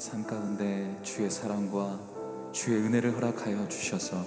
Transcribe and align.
나의 0.00 0.08
삶 0.08 0.24
가운데 0.24 0.98
주의 1.02 1.30
사랑과 1.30 2.00
주의 2.52 2.80
은혜를 2.80 3.14
허락하여 3.16 3.68
주셔서 3.68 4.24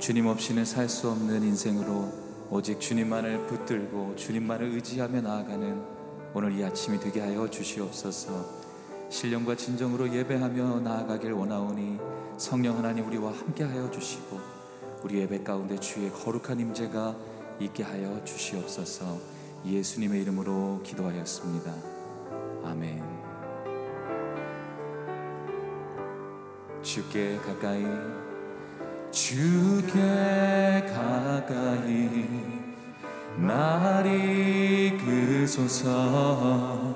주님 0.00 0.26
없이는 0.26 0.64
살 0.64 0.88
수 0.88 1.08
없는 1.08 1.44
인생으로 1.44 2.12
오직 2.50 2.80
주님만을 2.80 3.46
붙들고 3.46 4.16
주님만을 4.16 4.72
의지하며 4.72 5.20
나아가는 5.20 5.82
오늘 6.34 6.58
이 6.58 6.64
아침이 6.64 6.98
되게 6.98 7.20
하여 7.20 7.48
주시옵소서. 7.48 8.44
신령과 9.08 9.54
진정으로 9.54 10.12
예배하며 10.12 10.80
나아가길 10.80 11.32
원하오니 11.32 11.98
성령 12.36 12.76
하나님 12.76 13.06
우리와 13.06 13.32
함께 13.32 13.62
하여 13.62 13.88
주시고 13.90 14.40
우리 15.04 15.18
예배 15.20 15.44
가운데 15.44 15.78
주의 15.78 16.10
거룩한 16.10 16.58
임재가 16.58 17.16
있게 17.60 17.84
하여 17.84 18.20
주시옵소서. 18.24 19.16
예수님의 19.64 20.22
이름으로 20.22 20.80
기도하였습니다. 20.82 21.72
아멘. 22.64 23.17
주께 26.82 27.38
가까이 27.38 27.86
주께 29.10 29.98
가까이 30.92 32.28
날이 33.36 34.98
그소서. 34.98 36.94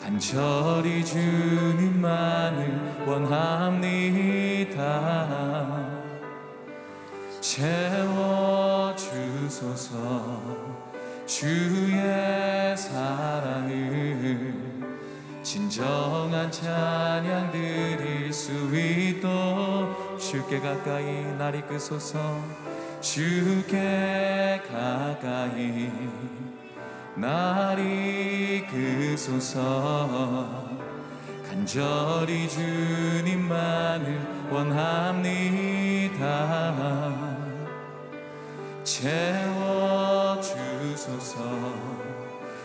간절히 0.00 1.04
주님만을 1.04 3.04
원합니다. 3.06 4.78
채워주소서. 7.40 8.12
주의 11.26 12.76
사랑을 12.76 14.71
진정한 15.52 16.50
찬양 16.50 17.52
드릴 17.52 18.32
수 18.32 18.50
있도록 18.74 20.18
주께 20.18 20.58
가까이 20.58 21.26
날 21.36 21.54
이끄소서. 21.54 22.40
주께 23.02 24.62
가까이 24.66 25.92
날 27.14 27.78
이끄소서. 28.62 29.52
간절히 31.46 32.48
주님만을 32.48 34.20
원합니다. 34.50 35.92
채워주소서 38.84 39.62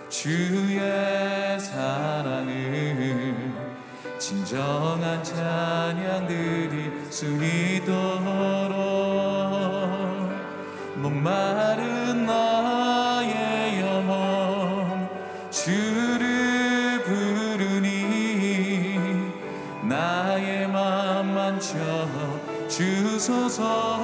주의 0.09 1.59
사랑을 1.59 3.36
진정한 4.17 5.22
찬양 5.22 6.27
드릴 6.27 7.05
수 7.09 7.25
있도록 7.44 7.97
목마른 10.95 12.25
나의 12.25 13.81
영혼 13.81 15.09
주를 15.52 17.03
부르니 17.03 18.99
나의 19.83 20.67
맘 20.69 21.33
만져 21.33 21.77
주소서 22.69 23.97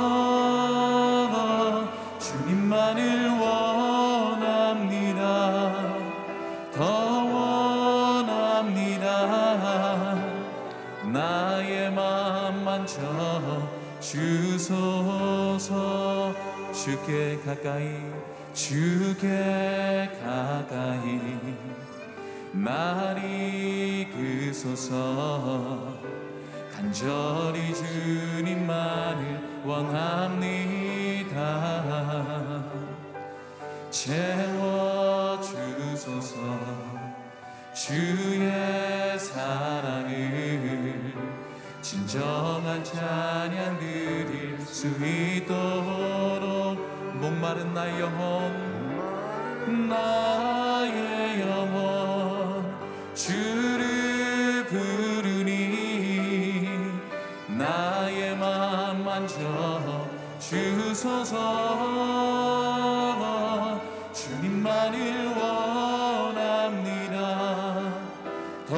주께 16.83 17.39
가까이 17.45 17.95
주께 18.53 20.09
가까이. 20.21 21.17
날이 22.51 24.09
그소서. 24.11 25.97
간절히 26.75 27.73
주님만을 27.73 29.61
원합니다. 29.63 31.33
채워주소서. 33.89 34.43
주의 37.73 39.17
사랑을 39.17 41.13
진정한 41.81 42.83
찬양 42.83 43.79
드릴 43.79 44.59
수 44.59 44.88
있도록 44.88 46.53
목마른 47.23 47.73
나의 47.73 48.01
영혼 48.01 48.51
나의 49.88 51.39
영혼 51.39 52.75
주를 53.16 54.66
부르니 54.66 55.47
나의 57.47 58.35
맘 58.35 59.06
만져 59.06 60.06
주소서. 60.38 61.39
주님만을 64.11 65.28
원합니다. 65.38 67.19
더 68.67 68.75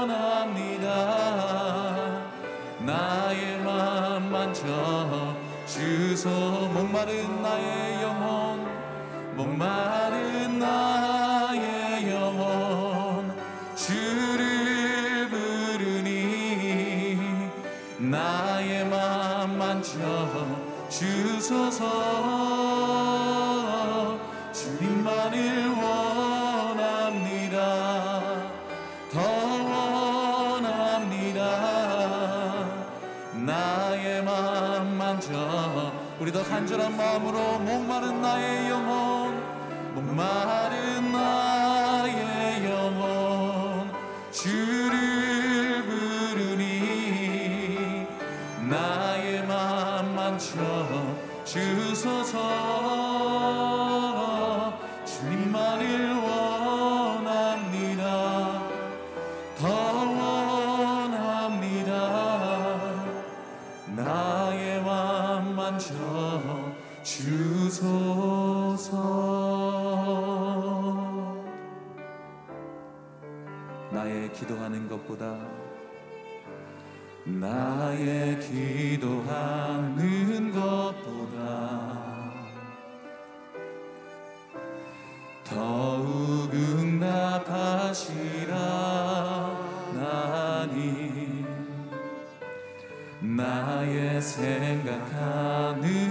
원합니다. 0.00 0.88
나의 2.80 3.58
맘 3.60 4.32
만져 4.32 5.03
주소 5.74 6.30
목마른 6.72 7.42
나의 7.42 8.02
영혼 8.04 8.64
목마른 9.34 10.60
나의 10.60 12.08
영혼. 12.12 13.34
주를 13.74 15.28
부르니 15.28 17.18
나의 17.98 18.84
맘 18.84 19.58
만져 19.58 19.98
주소서 20.88 22.63
더 36.34 36.42
간절한 36.42 36.96
마음으로 36.96 37.60
목마른 37.60 38.20
나의 38.20 38.68
영혼 38.68 39.40
목마른 39.94 41.12
나의 41.12 42.64
영혼 42.64 43.88
주를 44.32 45.84
부르니 45.86 46.88
나의 48.68 49.46
맘 49.46 50.12
만져 50.16 51.14
주소서. 51.44 52.38
주님만을 55.04 56.16
원합니다. 56.16 58.02
더 59.56 59.68
원합니다. 60.98 61.92
나 63.94 64.33
만져 65.64 65.94
주소서. 67.02 68.90
나의 73.90 74.30
기도하는 74.34 74.86
것보다 74.90 75.38
나의 77.24 78.38
기도하는 78.40 79.22
것보다 80.52 81.94
더욱 85.44 86.52
응답하시 86.52 88.33
생각하는 94.24 96.03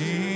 see. 0.00 0.29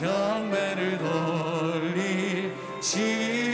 경배를 0.00 0.98
돌리시 2.80 3.49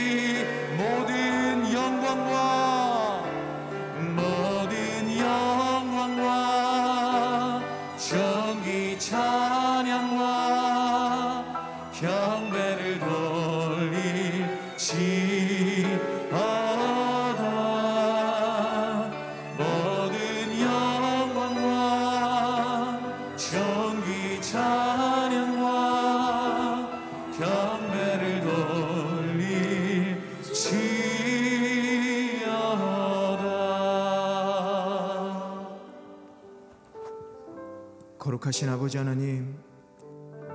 거룩하신 38.47 38.69
아버지 38.69 38.97
하나님, 38.97 39.55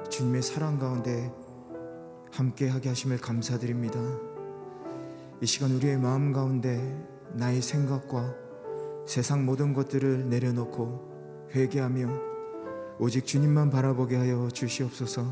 주님의 0.09 0.43
사랑 0.43 0.79
가운데 0.79 1.31
함께하게 2.33 2.89
하심을 2.89 3.19
감사드립니다. 3.19 4.01
이 5.41 5.47
시간 5.47 5.73
우리의 5.73 5.99
마음 5.99 6.33
가운데 6.33 7.07
나의 7.35 7.61
생각과 7.61 8.35
세상 9.07 9.45
모든 9.45 9.75
것들을 9.75 10.29
내려놓고 10.29 11.51
회개하며 11.55 12.09
오직 12.99 13.27
주님만 13.27 13.71
바라보게 13.71 14.17
하여 14.17 14.49
주시옵소서. 14.49 15.25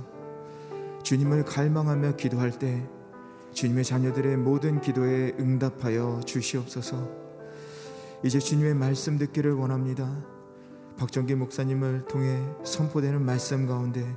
주님을 1.02 1.44
갈망하며 1.44 2.16
기도할 2.16 2.58
때 2.58 2.86
주님의 3.52 3.84
자녀들의 3.84 4.36
모든 4.36 4.80
기도에 4.80 5.34
응답하여 5.38 6.20
주시옵소서. 6.26 7.08
이제 8.24 8.38
주님의 8.38 8.74
말씀 8.74 9.16
듣기를 9.18 9.52
원합니다. 9.52 10.39
박정기 10.96 11.34
목사님을 11.34 12.06
통해 12.06 12.40
선포되는 12.64 13.24
말씀 13.24 13.66
가운데 13.66 14.16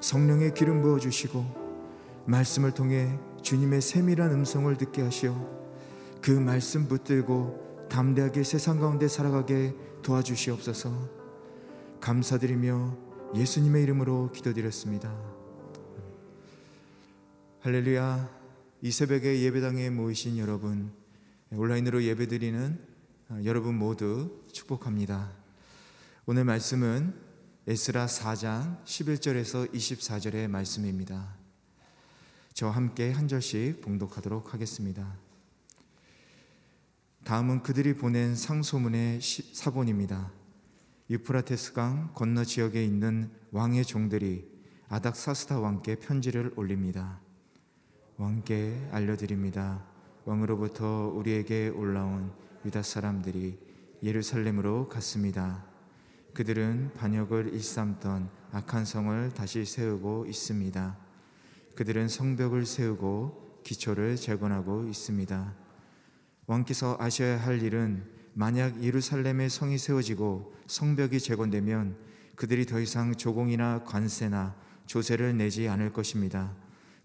성령의 0.00 0.54
기름 0.54 0.82
부어 0.82 0.98
주시고 0.98 1.44
말씀을 2.26 2.72
통해 2.72 3.18
주님의 3.42 3.80
세밀한 3.80 4.32
음성을 4.32 4.76
듣게 4.76 5.02
하시어 5.02 5.34
그 6.20 6.30
말씀 6.30 6.88
붙들고 6.88 7.86
담대하게 7.88 8.42
세상 8.42 8.78
가운데 8.80 9.08
살아가게 9.08 9.74
도와주시옵소서. 10.02 11.08
감사드리며 12.00 12.96
예수님의 13.34 13.82
이름으로 13.82 14.30
기도드렸습니다. 14.32 15.14
할렐루야. 17.60 18.38
이 18.80 18.90
새벽에 18.92 19.42
예배당에 19.42 19.90
모이신 19.90 20.38
여러분, 20.38 20.92
온라인으로 21.50 22.04
예배드리는 22.04 22.78
여러분 23.44 23.76
모두 23.76 24.44
축복합니다. 24.52 25.37
오늘 26.30 26.44
말씀은 26.44 27.14
에스라 27.66 28.04
4장 28.04 28.84
11절에서 28.84 29.72
24절의 29.72 30.46
말씀입니다. 30.46 31.34
저와 32.52 32.72
함께 32.72 33.10
한 33.10 33.28
절씩 33.28 33.80
봉독하도록 33.80 34.52
하겠습니다. 34.52 35.16
다음은 37.24 37.62
그들이 37.62 37.94
보낸 37.94 38.36
상소문의 38.36 39.20
사본입니다. 39.54 40.30
유프라테스강 41.08 42.12
건너 42.12 42.44
지역에 42.44 42.84
있는 42.84 43.30
왕의 43.52 43.86
종들이 43.86 44.46
아닥사스다 44.90 45.60
왕께 45.60 45.94
편지를 45.94 46.52
올립니다. 46.56 47.22
왕께 48.18 48.86
알려드립니다. 48.92 49.82
왕으로부터 50.26 51.08
우리에게 51.08 51.68
올라온 51.68 52.34
유다 52.66 52.82
사람들이 52.82 53.58
예루살렘으로 54.02 54.90
갔습니다. 54.90 55.77
그들은 56.34 56.92
반역을 56.94 57.54
일삼던 57.54 58.30
악한 58.52 58.84
성을 58.84 59.30
다시 59.34 59.64
세우고 59.64 60.26
있습니다. 60.26 60.96
그들은 61.74 62.08
성벽을 62.08 62.66
세우고 62.66 63.60
기초를 63.64 64.16
재건하고 64.16 64.86
있습니다. 64.88 65.54
왕께서 66.46 66.96
아셔야 66.98 67.38
할 67.40 67.62
일은 67.62 68.04
만약 68.34 68.82
예루살렘의 68.82 69.50
성이 69.50 69.78
세워지고 69.78 70.54
성벽이 70.66 71.20
재건되면 71.20 71.96
그들이 72.36 72.66
더 72.66 72.80
이상 72.80 73.14
조공이나 73.14 73.84
관세나 73.84 74.54
조세를 74.86 75.36
내지 75.36 75.68
않을 75.68 75.92
것입니다. 75.92 76.54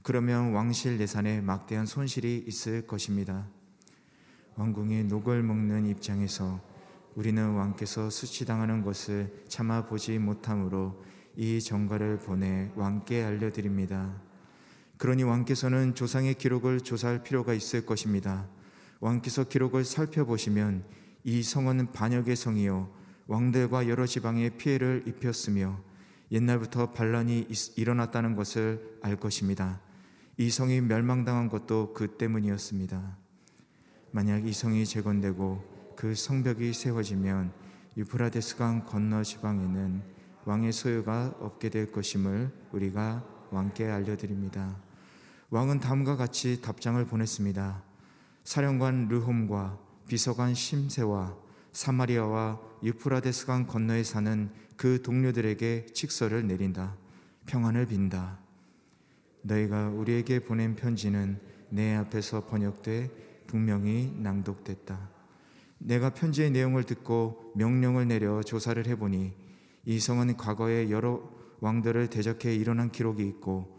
그러면 0.04 0.54
왕실 0.54 1.00
예산에 1.00 1.42
막대한 1.42 1.86
손실이 1.86 2.46
있을 2.48 2.86
것입니다. 2.86 3.48
왕궁이 4.56 5.06
녹을 5.06 5.42
먹는 5.44 5.88
입장에서 5.88 6.62
우리는 7.16 7.52
왕께서 7.54 8.10
수치당하는 8.10 8.84
것을 8.84 9.44
참아 9.48 9.86
보지 9.86 10.18
못함으로 10.18 11.04
이 11.36 11.62
정가를 11.62 12.20
보내 12.20 12.72
왕께 12.76 13.24
알려드립니다. 13.24 14.20
그러니 14.98 15.24
왕께서는 15.24 15.96
조상의 15.96 16.36
기록을 16.36 16.82
조사할 16.82 17.24
필요가 17.24 17.54
있을 17.54 17.86
것입니다. 17.86 18.48
왕께서 19.00 19.44
기록을 19.44 19.84
살펴보시면 19.84 20.86
이 21.24 21.44
성은 21.44 21.92
반역의 21.92 22.36
성이요 22.36 22.92
왕들과 23.28 23.88
여러 23.88 24.06
지방에 24.06 24.50
피해를 24.50 25.04
입혔으며 25.08 25.80
옛날부터 26.32 26.94
반란이 26.94 27.48
일어났다는 27.76 28.36
것을 28.36 28.98
알 29.02 29.16
것입니다. 29.18 29.82
이 30.38 30.50
성이 30.50 30.82
멸망당한 30.82 31.48
것도 31.48 31.94
그 31.94 32.18
때문이었습니다. 32.18 33.18
만약 34.12 34.48
이 34.48 34.54
성이 34.54 34.86
재건되고 34.86 35.73
그 36.04 36.16
성벽이 36.16 36.74
세워지면 36.74 37.54
유프라데스강 37.96 38.84
건너 38.84 39.24
지방에는 39.24 40.04
왕의 40.44 40.74
소유가 40.74 41.34
없게 41.40 41.70
될 41.70 41.94
것임을 41.94 42.52
우리가 42.74 43.26
왕께 43.52 43.86
알려드립니다. 43.86 44.76
왕은 45.50 45.80
다음과 45.80 46.18
같이 46.18 46.62
답장을 46.62 47.06
보냈습니다. 47.06 47.82
사령관 48.44 49.08
르홈과 49.08 49.80
비서관 50.06 50.54
심세와 50.54 51.38
사마리아와 51.72 52.60
유프라데스강 52.84 53.68
건너에 53.68 54.04
사는 54.04 54.50
그 54.76 55.02
동료들에게 55.02 55.86
칙서를 55.94 56.46
내린다. 56.46 56.98
평안을 57.46 57.86
빈다. 57.86 58.40
너희가 59.44 59.88
우리에게 59.88 60.40
보낸 60.40 60.76
편지는 60.76 61.40
내 61.70 61.96
앞에서 61.96 62.46
번역돼 62.48 63.46
분명히 63.48 64.14
낭독됐다. 64.18 65.13
내가 65.86 66.12
편지의 66.12 66.52
내용을 66.52 66.84
듣고 66.86 67.52
명령을 67.56 68.08
내려 68.08 68.42
조사를 68.42 68.86
해보니 68.88 69.34
이 69.86 70.00
성은 70.00 70.38
과거에 70.38 70.90
여러 70.90 71.30
왕들을 71.60 72.10
대적해 72.10 72.56
일어난 72.56 72.90
기록이 72.90 73.28
있고 73.28 73.78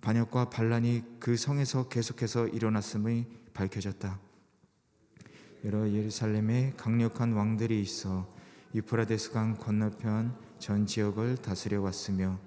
반역과 0.00 0.50
반란이 0.50 1.02
그 1.20 1.36
성에서 1.36 1.88
계속해서 1.88 2.48
일어났음이 2.48 3.26
밝혀졌다. 3.54 4.18
여러 5.64 5.88
예루살렘에 5.88 6.74
강력한 6.76 7.32
왕들이 7.32 7.80
있어 7.80 8.28
유프라데스강 8.74 9.56
건너편 9.56 10.36
전 10.58 10.86
지역을 10.86 11.36
다스려 11.36 11.80
왔으며 11.80 12.38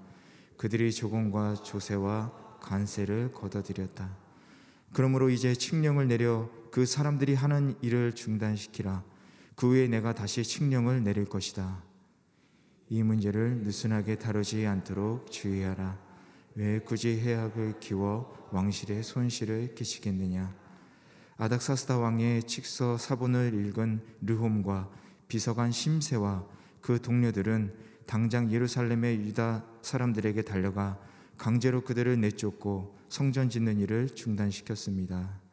그들이 0.58 0.92
조공과 0.92 1.54
조세와 1.54 2.58
관세를 2.60 3.32
걷어들였다. 3.32 4.08
그러므로 4.92 5.30
이제 5.30 5.54
칙령을 5.54 6.08
내려 6.08 6.50
그 6.78 6.86
사람들이 6.86 7.34
하는 7.34 7.74
일을 7.82 8.12
중단시키라. 8.12 9.02
그 9.56 9.70
후에 9.70 9.88
내가 9.88 10.14
다시 10.14 10.44
칙령을 10.44 11.02
내릴 11.02 11.24
것이다. 11.24 11.82
이 12.88 13.02
문제를 13.02 13.64
느슨하게 13.64 14.14
다루지 14.14 14.64
않도록 14.64 15.28
주의하라. 15.28 15.98
왜 16.54 16.78
굳이 16.78 17.18
해악을 17.18 17.80
키워 17.80 18.48
왕실에 18.52 19.02
손실을 19.02 19.74
끼치겠느냐? 19.74 20.54
아닥사스다 21.38 21.98
왕의 21.98 22.44
칙서 22.44 22.96
사본을 22.96 23.54
읽은 23.54 24.00
르홈과 24.20 24.88
비서관 25.26 25.72
심세와 25.72 26.46
그 26.80 27.02
동료들은 27.02 27.74
당장 28.06 28.52
예루살렘의 28.52 29.16
유다 29.22 29.64
사람들에게 29.82 30.42
달려가 30.42 30.96
강제로 31.36 31.80
그들을 31.80 32.20
내쫓고 32.20 32.96
성전 33.08 33.50
짓는 33.50 33.80
일을 33.80 34.10
중단시켰습니다. 34.10 35.47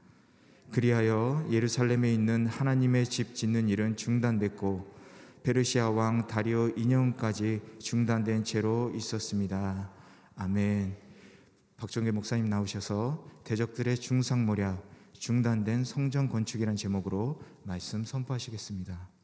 그리하여 0.75 1.48
예루살렘에 1.51 2.13
있는 2.13 2.48
하나님의 2.48 3.05
집 3.05 3.34
짓는 3.34 3.70
일은 3.70 3.96
중단됐고 3.96 4.94
페르시아 5.41 5.89
왕 5.89 6.27
다리오 6.27 6.67
2년까지 6.75 7.79
중단된 7.79 8.44
채로 8.44 8.91
있었습니다. 8.94 9.89
아멘. 10.36 10.98
박정계 11.77 12.12
목사님 12.12 12.50
나오셔서 12.50 13.25
대적들의 13.46 13.96
중상모략 13.96 14.84
중단된 15.13 15.86
성전 15.86 16.27
건축이라는 16.27 16.75
제목으로 16.75 17.41
말씀 17.63 18.03
선포하시겠습니다. 18.03 19.14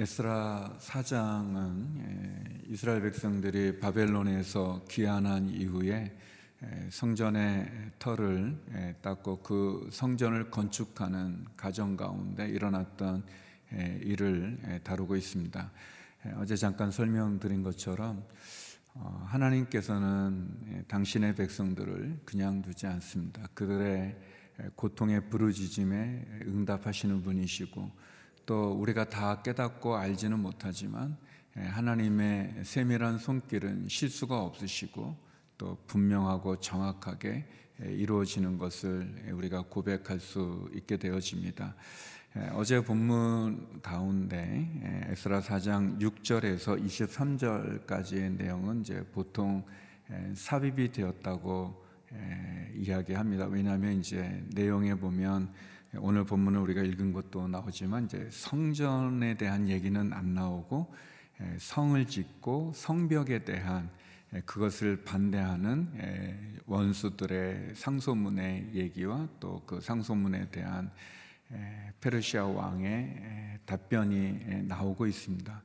에스라 0.00 0.76
사장은 0.78 1.96
예, 1.98 2.72
이스라엘 2.72 3.02
백성들이 3.02 3.80
바벨론에서 3.80 4.84
귀환한 4.88 5.50
이후에 5.50 6.16
예, 6.62 6.88
성전의 6.88 7.90
터를 7.98 8.56
예, 8.74 8.94
닦고 9.02 9.42
그 9.42 9.88
성전을 9.90 10.52
건축하는 10.52 11.46
가정 11.56 11.96
가운데 11.96 12.48
일어났던 12.48 13.24
일을 13.72 14.80
다루고 14.84 15.16
있습니다. 15.16 15.70
어제 16.36 16.54
잠깐 16.54 16.92
설명드린 16.92 17.64
것처럼 17.64 18.24
어, 18.94 19.26
하나님께서는 19.26 20.84
당신의 20.86 21.34
백성들을 21.34 22.20
그냥 22.24 22.62
두지 22.62 22.86
않습니다. 22.86 23.48
그들의 23.52 24.16
고통의 24.76 25.28
부르짖음에 25.28 26.42
응답하시는 26.46 27.20
분이시고 27.20 27.90
또 28.48 28.72
우리가 28.72 29.10
다 29.10 29.42
깨닫고 29.42 29.96
알지는 29.96 30.38
못하지만 30.38 31.18
예, 31.58 31.60
하나님의 31.64 32.62
세밀한 32.62 33.18
손길은 33.18 33.88
실수가 33.90 34.40
없으시고 34.40 35.14
또 35.58 35.76
분명하고 35.86 36.58
정확하게 36.58 37.46
예, 37.82 37.92
이루어지는 37.92 38.56
것을 38.56 39.32
우리가 39.34 39.64
고백할 39.68 40.18
수 40.18 40.66
있게 40.74 40.96
되어집니다. 40.96 41.74
예, 42.38 42.48
어제 42.54 42.82
본문 42.82 43.82
가운데 43.82 44.66
에스라 45.10 45.42
4장 45.42 46.00
6절에서 46.00 46.82
23절까지의 46.82 48.38
내용은 48.38 48.80
이제 48.80 49.04
보통 49.12 49.62
삽입이 50.34 50.92
되었다고 50.92 51.84
이야기합니다. 52.74 53.44
왜냐하면 53.44 54.00
이제 54.00 54.42
내용에 54.54 54.94
보면 54.94 55.52
오늘 55.96 56.24
본문을 56.24 56.60
우리가 56.60 56.82
읽은 56.82 57.12
것도 57.12 57.48
나오지만 57.48 58.04
이제 58.04 58.28
성전에 58.30 59.38
대한 59.38 59.68
얘기는 59.68 60.12
안 60.12 60.34
나오고 60.34 60.92
성을 61.58 62.04
짓고 62.06 62.72
성벽에 62.74 63.44
대한 63.44 63.88
그것을 64.44 65.04
반대하는 65.04 65.88
원수들의 66.66 67.74
상소문의 67.74 68.74
얘기와 68.74 69.26
또 69.40 69.62
그 69.66 69.80
상소문에 69.80 70.50
대한 70.50 70.90
페르시아 72.00 72.44
왕의 72.44 73.60
답변이 73.64 74.64
나오고 74.64 75.06
있습니다. 75.06 75.62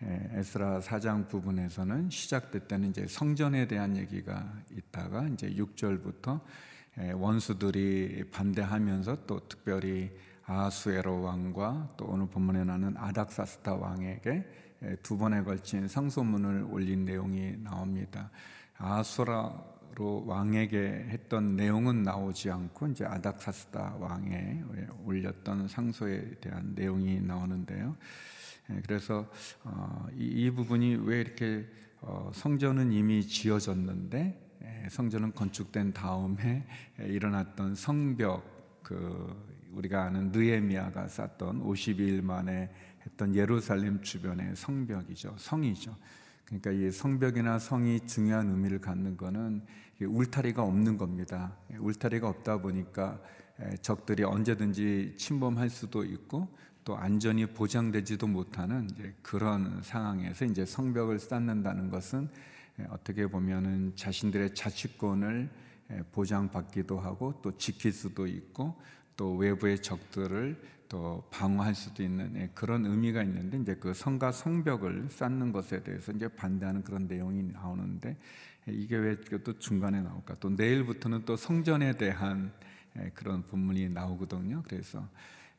에스라 0.00 0.80
4장 0.80 1.28
부분에서는 1.28 2.08
시작될 2.08 2.68
때는 2.68 2.90
이제 2.90 3.06
성전에 3.06 3.68
대한 3.68 3.96
얘기가 3.96 4.54
있다가 4.70 5.28
이제 5.28 5.50
6절부터 5.50 6.40
원수들이 6.96 8.30
반대하면서 8.30 9.26
또 9.26 9.46
특별히 9.48 10.10
아수에로 10.44 11.22
왕과 11.22 11.94
또 11.96 12.06
오늘 12.06 12.26
본문에 12.26 12.64
나는 12.64 12.96
아닥사스타 12.96 13.74
왕에게 13.74 14.44
두 15.02 15.18
번에 15.18 15.42
걸친 15.42 15.88
상소문을 15.88 16.68
올린 16.70 17.04
내용이 17.04 17.56
나옵니다. 17.58 18.30
아수라로 18.78 20.24
왕에게 20.26 21.06
했던 21.08 21.56
내용은 21.56 22.02
나오지 22.02 22.50
않고 22.50 22.88
이제 22.88 23.04
아닥사스타 23.04 23.96
왕에 23.98 24.62
올렸던 25.04 25.68
상소에 25.68 26.36
대한 26.40 26.74
내용이 26.74 27.20
나오는데요. 27.20 27.96
그래서 28.84 29.26
어, 29.64 30.06
이 30.16 30.50
부분이 30.50 30.96
왜 30.96 31.20
이렇게 31.20 31.66
어, 32.00 32.30
성전은 32.34 32.92
이미 32.92 33.26
지어졌는데 33.26 34.45
성전은 34.90 35.32
건축된 35.34 35.92
다음에 35.92 36.66
일어났던 36.98 37.74
성벽 37.74 38.82
그 38.82 39.56
우리가 39.72 40.04
아는 40.04 40.30
느에미아가 40.32 41.08
쌓던 41.08 41.62
52일 41.62 42.22
만에 42.22 42.70
했던 43.04 43.34
예루살렘 43.34 44.00
주변의 44.02 44.56
성벽이죠. 44.56 45.34
성이죠. 45.38 45.96
그러니까 46.44 46.70
이 46.70 46.90
성벽이나 46.90 47.58
성이 47.58 48.00
중요한 48.06 48.48
의미를 48.48 48.80
갖는 48.80 49.16
것은 49.16 49.62
울타리가 50.00 50.62
없는 50.62 50.96
겁니다. 50.96 51.56
울타리가 51.78 52.28
없다 52.28 52.58
보니까 52.58 53.20
적들이 53.82 54.22
언제든지 54.24 55.14
침범할 55.16 55.70
수도 55.70 56.04
있고 56.04 56.48
또 56.84 56.96
안전이 56.96 57.46
보장되지도 57.46 58.28
못하는 58.28 58.88
그런 59.22 59.82
상황에서 59.82 60.44
이제 60.44 60.64
성벽을 60.64 61.18
쌓는다는 61.18 61.90
것은 61.90 62.28
예, 62.28 62.55
어떻게 62.90 63.26
보면은 63.26 63.94
자신들의 63.96 64.54
자치권을 64.54 65.50
예, 65.92 66.02
보장받기도 66.12 66.98
하고 66.98 67.40
또 67.42 67.56
지킬 67.56 67.92
수도 67.92 68.26
있고 68.26 68.80
또 69.16 69.36
외부의 69.36 69.80
적들을 69.80 70.60
또 70.88 71.26
방어할 71.30 71.74
수도 71.74 72.02
있는 72.02 72.34
예, 72.36 72.50
그런 72.54 72.86
의미가 72.86 73.22
있는데 73.22 73.58
이제 73.58 73.74
그 73.76 73.94
성과 73.94 74.32
성벽을 74.32 75.08
쌓는 75.10 75.52
것에 75.52 75.82
대해서 75.82 76.12
이제 76.12 76.28
반대하는 76.28 76.82
그런 76.82 77.06
내용이 77.06 77.42
나오는데 77.42 78.16
이게 78.68 78.96
왜 78.96 79.16
또 79.44 79.58
중간에 79.58 80.00
나올까? 80.02 80.36
또 80.40 80.50
내일부터는 80.50 81.24
또 81.24 81.36
성전에 81.36 81.96
대한 81.96 82.52
그런 83.14 83.42
본문이 83.44 83.90
나오거든요. 83.90 84.62
그래서 84.66 85.08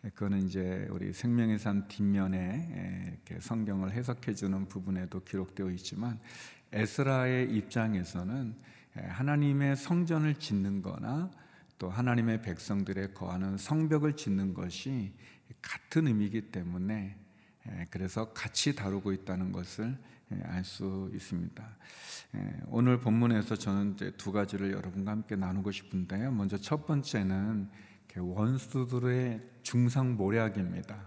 그거는 0.02 0.46
이제 0.46 0.88
우리 0.92 1.14
생명의 1.14 1.58
산 1.58 1.88
뒷면에 1.88 3.20
성경을 3.40 3.92
해석해 3.92 4.34
주는 4.34 4.68
부분에도 4.68 5.24
기록되어 5.24 5.72
있지만 5.72 6.20
에스라의 6.72 7.56
입장에서는 7.56 8.56
하나님의 8.96 9.76
성전을 9.76 10.36
짓는 10.36 10.82
거나 10.82 11.32
또 11.78 11.90
하나님의 11.90 12.42
백성들의 12.42 13.14
거하는 13.14 13.58
성벽을 13.58 14.14
짓는 14.14 14.54
것이 14.54 15.14
같은 15.62 16.08
의미이기 16.08 16.52
때문에 16.52 17.16
그래서 17.90 18.34
같이 18.34 18.76
다루고 18.76 19.12
있다는 19.14 19.52
것을 19.52 19.98
알 20.44 20.64
수 20.64 21.10
있습니다. 21.14 21.78
오늘 22.68 23.00
본문에서 23.00 23.56
저는 23.56 23.96
두 24.18 24.32
가지를 24.32 24.74
여러분과 24.74 25.12
함께 25.12 25.36
나누고 25.36 25.72
싶은데요. 25.72 26.32
먼저 26.32 26.58
첫 26.58 26.86
번째는 26.86 27.70
원수들의 28.18 29.42
중상 29.62 30.18
모략입니다. 30.18 31.00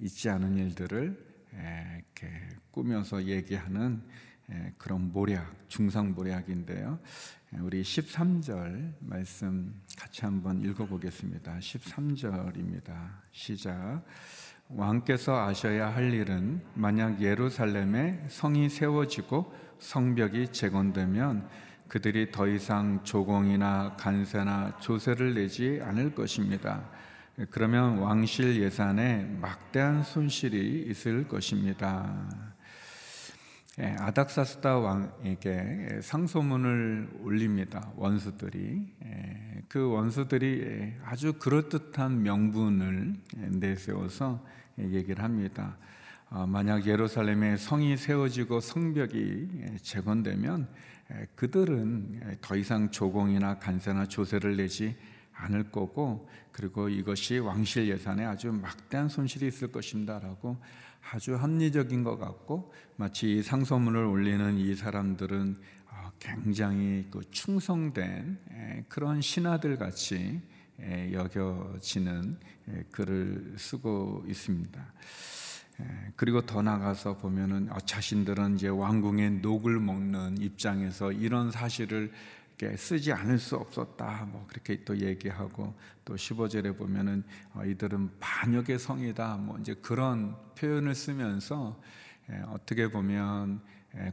있지 0.00 0.30
않은 0.30 0.56
일들을 0.56 1.32
이렇게 1.52 2.48
꾸며서 2.70 3.24
얘기하는 3.24 4.02
예, 4.06 4.31
그런 4.78 5.12
모략, 5.12 5.68
중상 5.68 6.14
모략인데요. 6.14 6.98
예, 7.54 7.58
우리 7.58 7.82
13절 7.82 8.92
말씀 9.00 9.74
같이 9.98 10.22
한번 10.24 10.62
읽어보겠습니다. 10.62 11.58
13절입니다. 11.58 13.10
시작. 13.30 14.02
왕께서 14.68 15.46
아셔야 15.46 15.94
할 15.94 16.12
일은 16.12 16.62
만약 16.74 17.20
예루살렘에 17.20 18.24
성이 18.28 18.68
세워지고 18.68 19.52
성벽이 19.78 20.52
재건되면 20.52 21.48
그들이 21.88 22.30
더 22.30 22.48
이상 22.48 23.04
조공이나 23.04 23.96
간세나 23.98 24.78
조세를 24.80 25.34
내지 25.34 25.78
않을 25.82 26.14
것입니다. 26.14 26.88
그러면 27.50 27.98
왕실 27.98 28.62
예산에 28.62 29.24
막대한 29.40 30.02
손실이 30.02 30.86
있을 30.88 31.28
것입니다. 31.28 32.51
예, 33.80 33.86
아닥사스다 33.98 34.80
왕에게 34.80 36.00
상소문을 36.02 37.08
올립니다. 37.22 37.90
원수들이 37.96 38.86
예, 39.02 39.62
그 39.66 39.90
원수들이 39.90 40.92
아주 41.02 41.32
그럴듯한 41.32 42.22
명분을 42.22 43.14
내세워서 43.48 44.44
얘기를 44.78 45.24
합니다. 45.24 45.78
아, 46.28 46.44
만약 46.44 46.86
예루살렘에 46.86 47.56
성이 47.56 47.96
세워지고 47.96 48.60
성벽이 48.60 49.78
재건되면 49.80 50.68
그들은 51.34 52.38
더 52.42 52.56
이상 52.56 52.90
조공이나 52.90 53.58
간세나 53.58 54.04
조세를 54.04 54.58
내지 54.58 54.94
않을 55.32 55.70
거고 55.70 56.28
그리고 56.52 56.90
이것이 56.90 57.38
왕실 57.38 57.88
예산에 57.88 58.26
아주 58.26 58.52
막대한 58.52 59.08
손실이 59.08 59.46
있을 59.46 59.72
것입니다라고 59.72 60.58
아주 61.10 61.36
합리적인 61.36 62.04
것 62.04 62.18
같고 62.18 62.72
마치 62.96 63.42
상소문을 63.42 64.04
올리는 64.04 64.56
이 64.58 64.74
사람들은 64.74 65.56
어, 65.90 66.12
굉장히 66.18 67.06
그 67.10 67.20
충성된 67.30 68.86
그런 68.88 69.20
신하들 69.20 69.76
같이 69.76 70.40
여겨지는 71.12 72.38
글을 72.90 73.54
쓰고 73.58 74.24
있습니다. 74.26 74.92
그리고 76.16 76.42
더 76.42 76.62
나가서 76.62 77.16
보면은 77.16 77.70
어, 77.72 77.78
자신들은 77.78 78.56
이제 78.56 78.68
왕궁의 78.68 79.40
녹을 79.40 79.80
먹는 79.80 80.38
입장에서 80.40 81.12
이런 81.12 81.50
사실을 81.50 82.12
쓰지 82.76 83.12
않을 83.12 83.38
수 83.38 83.56
없었다. 83.56 84.26
뭐 84.30 84.46
그렇게 84.48 84.84
또 84.84 84.96
얘기하고 84.96 85.74
또 86.04 86.14
15절에 86.14 86.76
보면은 86.76 87.24
어, 87.54 87.64
이들은 87.64 88.18
반역의 88.20 88.78
성이다. 88.78 89.36
뭐 89.36 89.58
이제 89.58 89.74
그런 89.74 90.36
표현을 90.54 90.94
쓰면서 90.94 91.80
어떻게 92.48 92.88
보면 92.88 93.60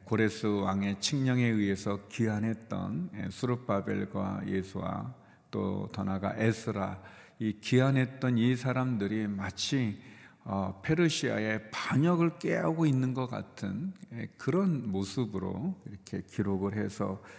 고레스 0.03 0.45
왕의 0.47 0.99
칙령에 0.99 1.45
의해서 1.45 2.07
귀환했던 2.09 3.29
수르바벨과 3.29 4.41
예수와 4.47 5.13
또 5.51 5.89
더 5.91 6.03
나아가 6.03 6.33
에스라 6.37 7.01
이 7.39 7.53
귀환했던 7.61 8.37
이 8.37 8.55
사람들이 8.55 9.27
마치 9.27 10.01
어, 10.43 10.81
페르시아의 10.83 11.69
반역을 11.71 12.39
깨하고 12.39 12.85
있는 12.85 13.13
것 13.13 13.27
같은 13.27 13.93
예, 14.13 14.27
그런 14.37 14.91
모습으로 14.91 15.75
이렇게 15.85 16.21
기록을 16.23 16.75
해서 16.75 17.21
예, 17.23 17.29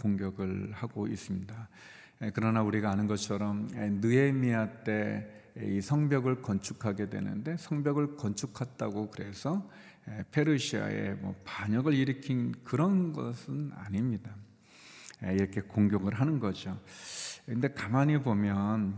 공격을 0.00 0.72
하고 0.72 1.06
있습니다. 1.06 1.68
예, 2.22 2.30
그러나 2.34 2.62
우리가 2.62 2.90
아는 2.90 3.06
것처럼 3.06 3.68
느에미아 3.72 4.84
때이 4.84 5.80
성벽을 5.80 6.42
건축하게 6.42 7.10
되는데 7.10 7.56
성벽을 7.56 8.16
건축했다고 8.16 9.10
그래서 9.10 9.68
페르시아의 10.30 11.16
뭐 11.16 11.34
반역을 11.44 11.94
일으킨 11.94 12.54
그런 12.64 13.12
것은 13.12 13.72
아닙니다. 13.74 14.34
이렇게 15.22 15.62
공격을 15.62 16.14
하는 16.14 16.38
거죠. 16.38 16.78
근데 17.46 17.68
가만히 17.72 18.18
보면 18.18 18.94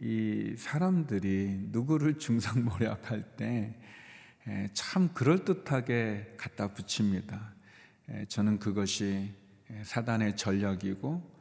이 0.00 0.54
사람들이 0.58 1.68
누구를 1.70 2.18
중상모략할 2.18 3.36
때 3.36 3.80
참 4.74 5.08
그럴듯하게 5.14 6.34
갖다 6.36 6.68
붙입니다. 6.68 7.53
저는 8.28 8.58
그것이 8.58 9.32
사단의 9.84 10.36
전략이고 10.36 11.34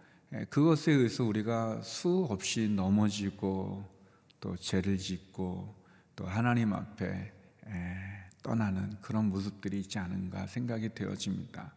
그것에 0.50 0.92
의해서 0.94 1.24
우리가 1.24 1.82
수없이 1.82 2.68
넘어지고 2.70 3.86
또 4.40 4.56
죄를 4.56 4.98
짓고 4.98 5.76
또 6.16 6.26
하나님 6.26 6.74
앞에 6.74 7.32
떠나는 8.42 8.98
그런 9.02 9.30
모습들이 9.30 9.80
있지 9.80 10.00
않은가 10.00 10.48
생각이 10.48 10.94
되어집니다. 10.94 11.74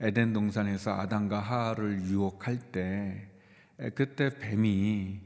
에덴 0.00 0.32
동산에서 0.32 0.92
아담과 0.92 1.40
하하를 1.40 2.02
유혹할 2.02 2.58
때 2.72 3.28
그때 3.94 4.36
뱀이 4.38 5.20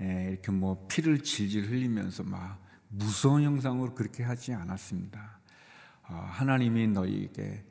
예, 0.00 0.28
이렇게 0.30 0.52
뭐 0.52 0.86
피를 0.88 1.22
질질 1.22 1.68
흘리면서 1.68 2.22
막 2.22 2.64
무서운 2.88 3.42
형상으로 3.42 3.94
그렇게 3.94 4.22
하지 4.22 4.52
않았습니다. 4.54 5.40
어, 6.08 6.14
하나님이 6.30 6.86
너희에게 6.88 7.42
예, 7.42 7.64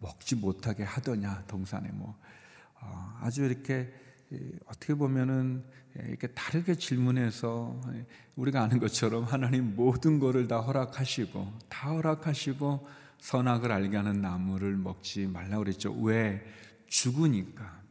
먹지 0.00 0.36
못하게 0.36 0.84
하더냐 0.84 1.44
동산에 1.46 1.90
뭐 1.92 2.16
어, 2.80 3.18
아주 3.20 3.44
이렇게 3.44 3.92
어떻게 4.66 4.94
보면은 4.94 5.64
예, 5.98 6.08
이렇게 6.08 6.26
다르게 6.28 6.74
질문해서 6.74 7.80
우리가 8.34 8.62
아는 8.62 8.78
것처럼 8.78 9.24
하나님 9.24 9.76
모든 9.76 10.18
것을 10.18 10.48
다 10.48 10.60
허락하시고 10.60 11.52
다 11.68 11.90
허락하시고 11.90 12.88
선악을 13.18 13.72
알게 13.72 13.96
하는 13.96 14.20
나무를 14.20 14.76
먹지 14.76 15.26
말라 15.26 15.58
그랬죠. 15.58 15.92
왜 15.92 16.44
죽으니까 16.86 17.82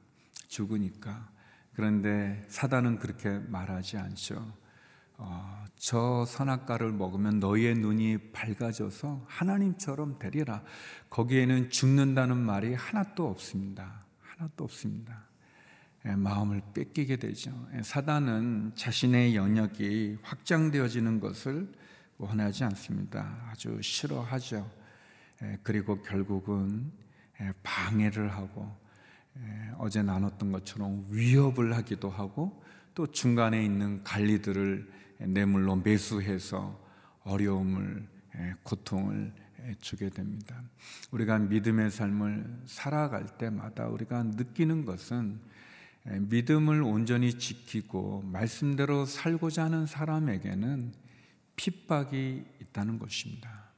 죽으니까 0.47 1.29
그런데 1.73 2.45
사단은 2.47 2.99
그렇게 2.99 3.29
말하지 3.47 3.97
않죠. 3.97 4.64
어, 5.17 5.65
저 5.77 6.25
선악과를 6.25 6.91
먹으면 6.91 7.39
너희의 7.39 7.75
눈이 7.75 8.31
밝아져서 8.31 9.25
하나님처럼 9.27 10.19
되리라. 10.19 10.63
거기에는 11.09 11.69
죽는다는 11.69 12.37
말이 12.37 12.73
하나도 12.73 13.29
없습니다. 13.29 14.05
하나도 14.21 14.63
없습니다. 14.63 15.25
예, 16.05 16.15
마음을 16.15 16.61
뺏기게 16.73 17.17
되죠. 17.17 17.51
예, 17.75 17.81
사단은 17.81 18.73
자신의 18.75 19.35
영역이 19.35 20.19
확장되어지는 20.21 21.19
것을 21.19 21.71
원하지 22.17 22.63
않습니다. 22.65 23.49
아주 23.49 23.79
싫어하죠. 23.81 24.69
예, 25.43 25.57
그리고 25.63 26.01
결국은 26.03 26.91
예, 27.41 27.51
방해를 27.63 28.31
하고 28.31 28.71
예, 29.37 29.71
어제 29.77 30.01
나눴던 30.01 30.51
것처럼 30.51 31.05
위협을 31.09 31.75
하기도 31.75 32.09
하고 32.09 32.63
또 32.93 33.11
중간에 33.11 33.63
있는 33.63 34.03
관리들을 34.03 35.04
뇌물로 35.19 35.77
매수해서 35.77 36.79
어려움을 37.23 38.07
예, 38.37 38.53
고통을 38.63 39.33
예, 39.67 39.75
주게 39.79 40.09
됩니다. 40.09 40.61
우리가 41.11 41.39
믿음의 41.39 41.91
삶을 41.91 42.63
살아갈 42.65 43.25
때마다 43.37 43.87
우리가 43.87 44.23
느끼는 44.23 44.85
것은 44.85 45.39
믿음을 46.03 46.83
온전히 46.83 47.33
지키고 47.33 48.21
말씀대로 48.25 49.05
살고자 49.05 49.65
하는 49.65 49.87
사람에게는 49.87 50.93
핍박이 51.55 52.45
있다는 52.61 52.99
것입니다. 52.99 53.71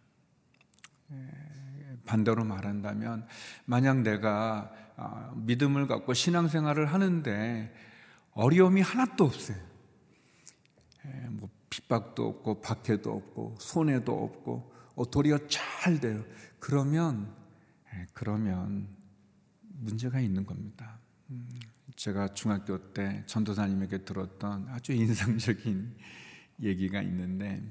반대로 2.06 2.44
말한다면 2.44 3.28
만약 3.66 4.02
내가 4.02 4.74
아, 4.96 5.32
믿음을 5.36 5.88
갖고 5.88 6.14
신앙생활을 6.14 6.92
하는데 6.92 7.74
어려움이 8.32 8.82
하나도 8.82 9.26
없어요. 9.26 9.67
뭐 11.32 11.50
핍박도 11.70 12.28
없고 12.28 12.62
박해도 12.62 13.14
없고 13.14 13.56
손해도 13.60 14.24
없고 14.24 14.74
어, 14.96 15.10
도리어 15.10 15.40
잘 15.48 16.00
돼요. 16.00 16.24
그러면 16.60 17.34
그러면 18.14 18.88
문제가 19.80 20.20
있는 20.20 20.46
겁니다. 20.46 21.00
음, 21.30 21.48
제가 21.96 22.34
중학교 22.34 22.94
때 22.94 23.24
전도사님에게 23.26 24.00
들었던 24.06 24.68
아주 24.70 24.94
인상적인 24.94 25.96
얘기가 26.62 27.02
있는데 27.02 27.62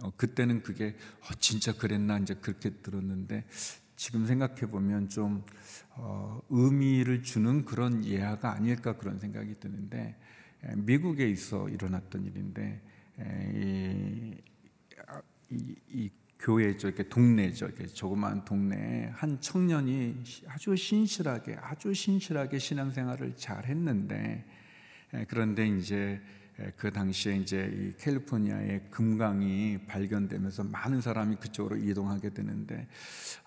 어, 0.00 0.12
그때는 0.16 0.62
그게 0.62 0.96
어, 1.20 1.34
진짜 1.38 1.72
그랬나 1.72 2.18
이제 2.18 2.34
그렇게 2.34 2.70
들었는데 2.70 3.44
지금 3.96 4.26
생각해 4.26 4.62
보면 4.62 5.08
좀 5.08 5.44
어, 5.90 6.40
의미를 6.50 7.22
주는 7.22 7.64
그런 7.64 8.04
예화가 8.04 8.52
아닐까 8.52 8.96
그런 8.96 9.18
생각이 9.20 9.60
드는데 9.60 9.98
에, 9.98 10.16
미국에 10.76 11.28
있어 11.28 11.68
일어났던 11.68 12.24
일인데 12.24 12.82
에, 13.20 14.40
이, 15.50 15.56
이, 15.56 15.76
이 15.88 16.10
교회죠, 16.40 16.88
이렇게 16.88 17.08
동네죠, 17.08 17.66
이렇게 17.66 17.86
조그마한 17.86 18.44
동네에 18.44 19.10
한 19.14 19.40
청년이 19.40 20.22
아주 20.46 20.76
신실하게, 20.76 21.56
아주 21.60 21.94
신실하게 21.94 22.58
신앙생활을 22.58 23.36
잘 23.36 23.64
했는데, 23.64 24.44
그런데 25.28 25.66
이제 25.66 26.20
예, 26.60 26.72
그 26.76 26.92
당시에 26.92 27.36
이제 27.36 27.68
이 27.74 27.92
캘리포니아의 27.98 28.82
금강이 28.90 29.86
발견되면서 29.88 30.62
많은 30.64 31.00
사람이 31.00 31.36
그쪽으로 31.36 31.76
이동하게 31.76 32.30
되는데 32.30 32.86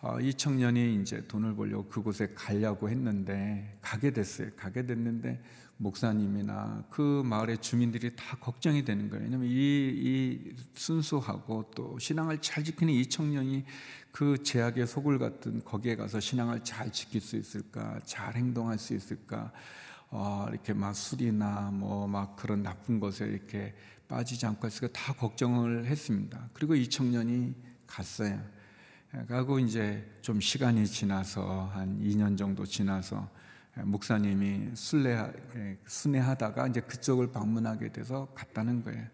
어, 0.01 0.19
이 0.19 0.33
청년이 0.33 1.01
이제 1.01 1.25
돈을 1.25 1.55
벌려고 1.55 1.87
그곳에 1.87 2.33
가려고 2.35 2.89
했는데 2.89 3.77
가게 3.81 4.11
됐어요. 4.11 4.49
가게 4.57 4.85
됐는데 4.85 5.41
목사님이나 5.77 6.83
그 6.89 7.21
마을의 7.23 7.59
주민들이 7.59 8.15
다 8.15 8.37
걱정이 8.37 8.83
되는 8.83 9.09
거예요. 9.09 9.23
왜냐하면 9.23 9.49
이, 9.49 9.53
이 9.53 10.55
순수하고 10.73 11.71
또 11.75 11.97
신앙을 11.99 12.41
잘 12.41 12.63
지키는 12.63 12.93
이 12.93 13.05
청년이 13.05 13.63
그 14.11 14.41
제약의 14.41 14.87
속을 14.87 15.19
같은 15.19 15.63
거기에 15.63 15.95
가서 15.95 16.19
신앙을 16.19 16.63
잘 16.63 16.91
지킬 16.91 17.21
수 17.21 17.35
있을까, 17.35 17.99
잘 18.05 18.35
행동할 18.35 18.79
수 18.79 18.95
있을까. 18.95 19.51
어, 20.09 20.47
이렇게 20.49 20.73
막 20.73 20.95
술이나 20.95 21.69
뭐 21.71 22.07
막 22.07 22.35
그런 22.35 22.63
나쁜 22.63 22.99
것에 22.99 23.25
이렇게 23.25 23.75
빠지지 24.07 24.45
않고 24.45 24.67
있으니까 24.67 24.99
다 24.99 25.13
걱정을 25.13 25.85
했습니다. 25.85 26.49
그리고 26.53 26.75
이 26.75 26.89
청년이 26.89 27.53
갔어요. 27.85 28.41
가고 29.27 29.59
이제 29.59 30.09
좀 30.21 30.39
시간이 30.39 30.85
지나서 30.85 31.69
한 31.73 31.99
2년 32.01 32.37
정도 32.37 32.65
지나서 32.65 33.29
목사님이 33.83 34.75
순례, 34.75 35.31
순회하다가 35.85 36.67
이제 36.67 36.81
그쪽을 36.81 37.31
방문하게 37.31 37.91
돼서 37.91 38.27
갔다는 38.35 38.83
거예요. 38.83 39.05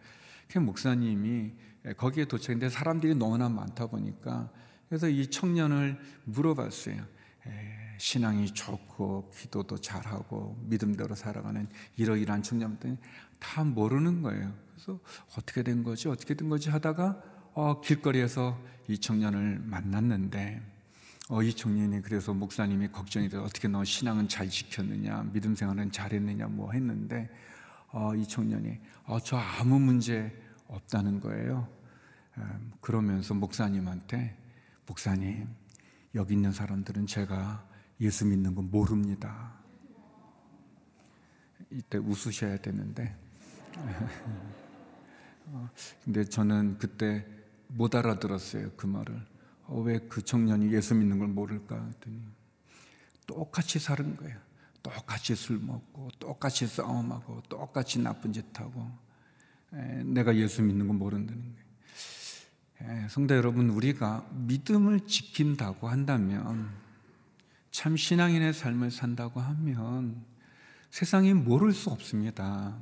그 0.48 0.60
목사님이 0.60 1.54
거기에 1.98 2.26
도착했는데 2.26 2.70
사람들이 2.70 3.16
너무나 3.16 3.50
많다 3.50 3.88
보니까 3.88 4.50
그래서 4.88 5.08
이 5.10 5.28
청년을 5.28 6.00
물어봤어요. 6.26 7.04
신앙이 7.98 8.54
좋고 8.54 9.32
기도도 9.36 9.78
잘하고 9.78 10.58
믿음대로 10.68 11.16
살아가는 11.16 11.68
이러이러한 11.96 12.44
청년들이 12.44 12.98
다 13.40 13.64
모르는 13.64 14.22
거예요. 14.22 14.54
그래서 14.74 15.00
어떻게 15.38 15.64
된 15.64 15.84
거지? 15.84 16.08
어떻게 16.10 16.34
된 16.34 16.50
거지? 16.50 16.70
하다가 16.70 17.22
어, 17.54 17.82
길거리에서 17.82 18.60
이 18.88 18.98
청년을 18.98 19.60
만났는데 19.60 20.73
어, 21.30 21.42
이 21.42 21.54
청년이 21.54 22.02
그래서 22.02 22.34
목사님이 22.34 22.90
걱정이 22.90 23.30
돼 23.30 23.38
어떻게 23.38 23.68
너 23.68 23.84
신앙은 23.84 24.28
잘 24.28 24.50
지켰느냐 24.50 25.30
믿음 25.32 25.56
생활은 25.56 25.92
잘했느냐 25.92 26.48
뭐 26.48 26.72
했는데 26.72 27.30
어, 27.92 28.14
이 28.16 28.28
청년이 28.28 28.80
어, 29.06 29.20
저 29.20 29.38
아무 29.38 29.80
문제 29.80 30.38
없다는 30.68 31.22
거예요. 31.22 31.68
음, 32.38 32.74
그러면서 32.82 33.34
목사님한테 33.34 34.38
목사님 34.86 35.48
여기 36.16 36.34
있는 36.34 36.52
사람들은 36.52 37.08
제가 37.08 37.68
예수 38.02 38.26
믿는 38.26 38.54
건 38.56 38.70
모릅니다. 38.70 39.54
이때 41.72 41.98
웃으셔야 41.98 42.58
되는데. 42.58 43.16
어, 45.48 45.70
근데 46.04 46.26
저는 46.26 46.78
그때 46.78 47.26
못 47.68 47.96
알아들었어요. 47.96 48.72
그 48.76 48.86
말을. 48.86 49.33
어, 49.74 49.80
왜그 49.80 50.22
청년이 50.22 50.72
예수 50.72 50.94
믿는 50.94 51.18
걸 51.18 51.28
모를까 51.30 51.84
했더니 51.84 52.22
똑같이 53.26 53.80
사는 53.80 54.16
거예요. 54.16 54.38
똑같이 54.84 55.34
술 55.34 55.58
먹고, 55.60 56.10
똑같이 56.20 56.68
싸움하고, 56.68 57.42
똑같이 57.50 58.00
나쁜 58.00 58.34
짓 58.34 58.46
하고. 58.60 58.86
내가 60.04 60.36
예수 60.36 60.62
믿는 60.62 60.88
거 60.88 60.94
모른다는 60.94 61.56
거예요. 62.82 63.08
성도 63.08 63.34
여러분, 63.34 63.70
우리가 63.70 64.28
믿음을 64.32 65.08
지킨다고 65.08 65.88
한다면, 65.88 66.70
참 67.72 67.96
신앙인의 67.96 68.54
삶을 68.54 68.92
산다고 68.92 69.40
하면 69.40 70.24
세상이 70.92 71.34
모를 71.34 71.72
수 71.72 71.90
없습니다. 71.90 72.78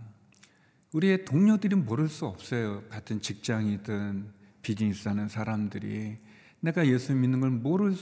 우리의 0.92 1.24
동료들이 1.24 1.76
모를 1.76 2.10
수 2.10 2.26
없어요. 2.26 2.84
같은 2.90 3.22
직장이든 3.22 4.34
비즈니스 4.64 5.08
하는 5.08 5.30
사람들이 5.30 6.18
내가 6.62 6.88
예수 6.88 7.14
믿는 7.14 7.42
걸 7.42 7.50
모를, 7.50 7.96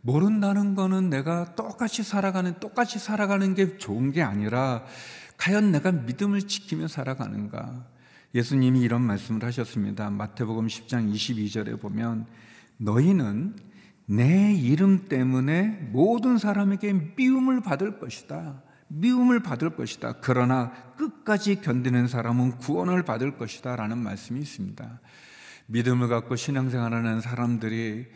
모른다는 0.00 0.74
거는 0.74 1.10
내가 1.10 1.54
똑같이 1.54 2.02
살아가는, 2.02 2.54
똑같이 2.60 2.98
살아가는 2.98 3.54
게 3.54 3.78
좋은 3.78 4.10
게 4.10 4.22
아니라 4.22 4.84
과연 5.36 5.70
내가 5.70 5.92
믿음을 5.92 6.42
지키며 6.42 6.88
살아가는가? 6.88 7.86
예수님이 8.34 8.80
이런 8.80 9.02
말씀을 9.02 9.44
하셨습니다. 9.44 10.10
마태복음 10.10 10.66
10장 10.66 11.12
22절에 11.12 11.80
보면 11.80 12.26
너희는 12.78 13.56
내 14.06 14.54
이름 14.54 15.06
때문에 15.06 15.88
모든 15.92 16.38
사람에게 16.38 16.92
미움을 17.16 17.60
받을 17.60 17.98
것이다. 17.98 18.62
미움을 18.88 19.40
받을 19.40 19.70
것이다. 19.70 20.14
그러나 20.20 20.70
끝까지 20.96 21.60
견디는 21.60 22.06
사람은 22.06 22.58
구원을 22.58 23.02
받을 23.04 23.36
것이다. 23.36 23.74
라는 23.76 23.98
말씀이 23.98 24.40
있습니다. 24.40 25.00
믿음을 25.66 26.08
갖고 26.08 26.36
신앙생활하는 26.36 27.20
사람들이 27.20 28.06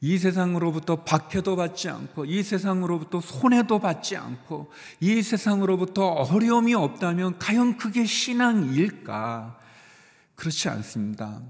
이 0.00 0.18
세상으로부터 0.18 1.04
박해도 1.04 1.56
받지 1.56 1.88
않고 1.88 2.26
이 2.26 2.42
세상으로부터 2.42 3.20
손해도 3.20 3.78
받지 3.78 4.16
않고 4.16 4.70
이 5.00 5.22
세상으로부터 5.22 6.06
어려움이 6.06 6.74
없다면 6.74 7.38
과연 7.38 7.78
그게 7.78 8.04
신앙일까? 8.04 9.58
그렇지 10.34 10.68
않습니다. 10.68 11.40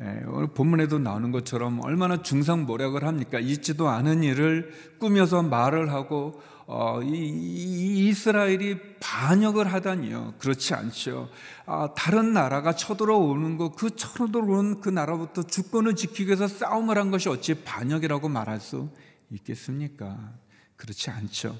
예, 0.00 0.22
오늘 0.28 0.46
본문에도 0.48 1.00
나오는 1.00 1.32
것처럼 1.32 1.80
얼마나 1.82 2.22
중상모략을 2.22 3.04
합니까? 3.04 3.40
있지도 3.40 3.88
않은 3.88 4.22
일을 4.22 4.72
꾸며서 5.00 5.42
말을 5.42 5.92
하고 5.92 6.40
어, 6.66 7.00
이, 7.02 7.08
이, 7.08 8.08
이스라엘이 8.08 8.78
반역을 9.00 9.72
하다니요. 9.72 10.34
그렇지 10.38 10.74
않죠. 10.74 11.30
아, 11.66 11.94
다른 11.96 12.32
나라가 12.32 12.76
쳐들어오는 12.76 13.56
거, 13.56 13.72
그 13.72 13.96
쳐들어오는 13.96 14.80
그 14.80 14.90
나라부터 14.90 15.44
주권을 15.44 15.96
지키기 15.96 16.26
위해서 16.26 16.46
싸움을 16.46 16.98
한 16.98 17.10
것이 17.10 17.28
어찌 17.28 17.54
반역이라고 17.64 18.28
말할 18.28 18.60
수 18.60 18.90
있겠습니까? 19.30 20.34
그렇지 20.76 21.10
않죠. 21.10 21.58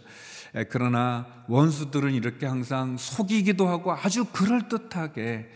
에, 0.55 0.61
예, 0.61 0.64
그러나 0.64 1.27
원수들은 1.48 2.12
이렇게 2.12 2.46
항상 2.46 2.96
속이기도 2.98 3.66
하고 3.66 3.92
아주 3.92 4.27
그럴듯하게 4.27 5.48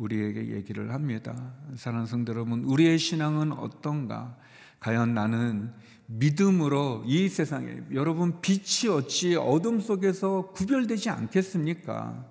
우리에게 0.00 0.48
얘기를 0.54 0.92
합니다. 0.92 1.52
사랑하는 1.76 2.06
성도 2.06 2.32
여러분, 2.32 2.64
우리의 2.64 2.98
신앙은 2.98 3.52
어떤가? 3.52 4.36
과연 4.80 5.12
나는 5.12 5.72
믿음으로 6.06 7.04
이 7.06 7.28
세상에 7.28 7.82
여러분 7.92 8.40
빛이 8.40 8.90
어찌 8.90 9.36
어둠 9.36 9.78
속에서 9.78 10.50
구별되지 10.52 11.10
않겠습니까? 11.10 12.26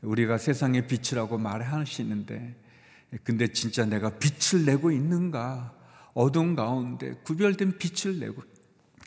우리가 0.00 0.38
세상의 0.38 0.86
빛이라고 0.86 1.38
말하시는데 1.38 2.56
근데 3.24 3.48
진짜 3.48 3.84
내가 3.84 4.10
빛을 4.18 4.64
내고 4.64 4.92
있는가? 4.92 5.74
어둠 6.14 6.54
가운데 6.54 7.14
구별된 7.24 7.78
빛을 7.78 8.20
내고 8.20 8.42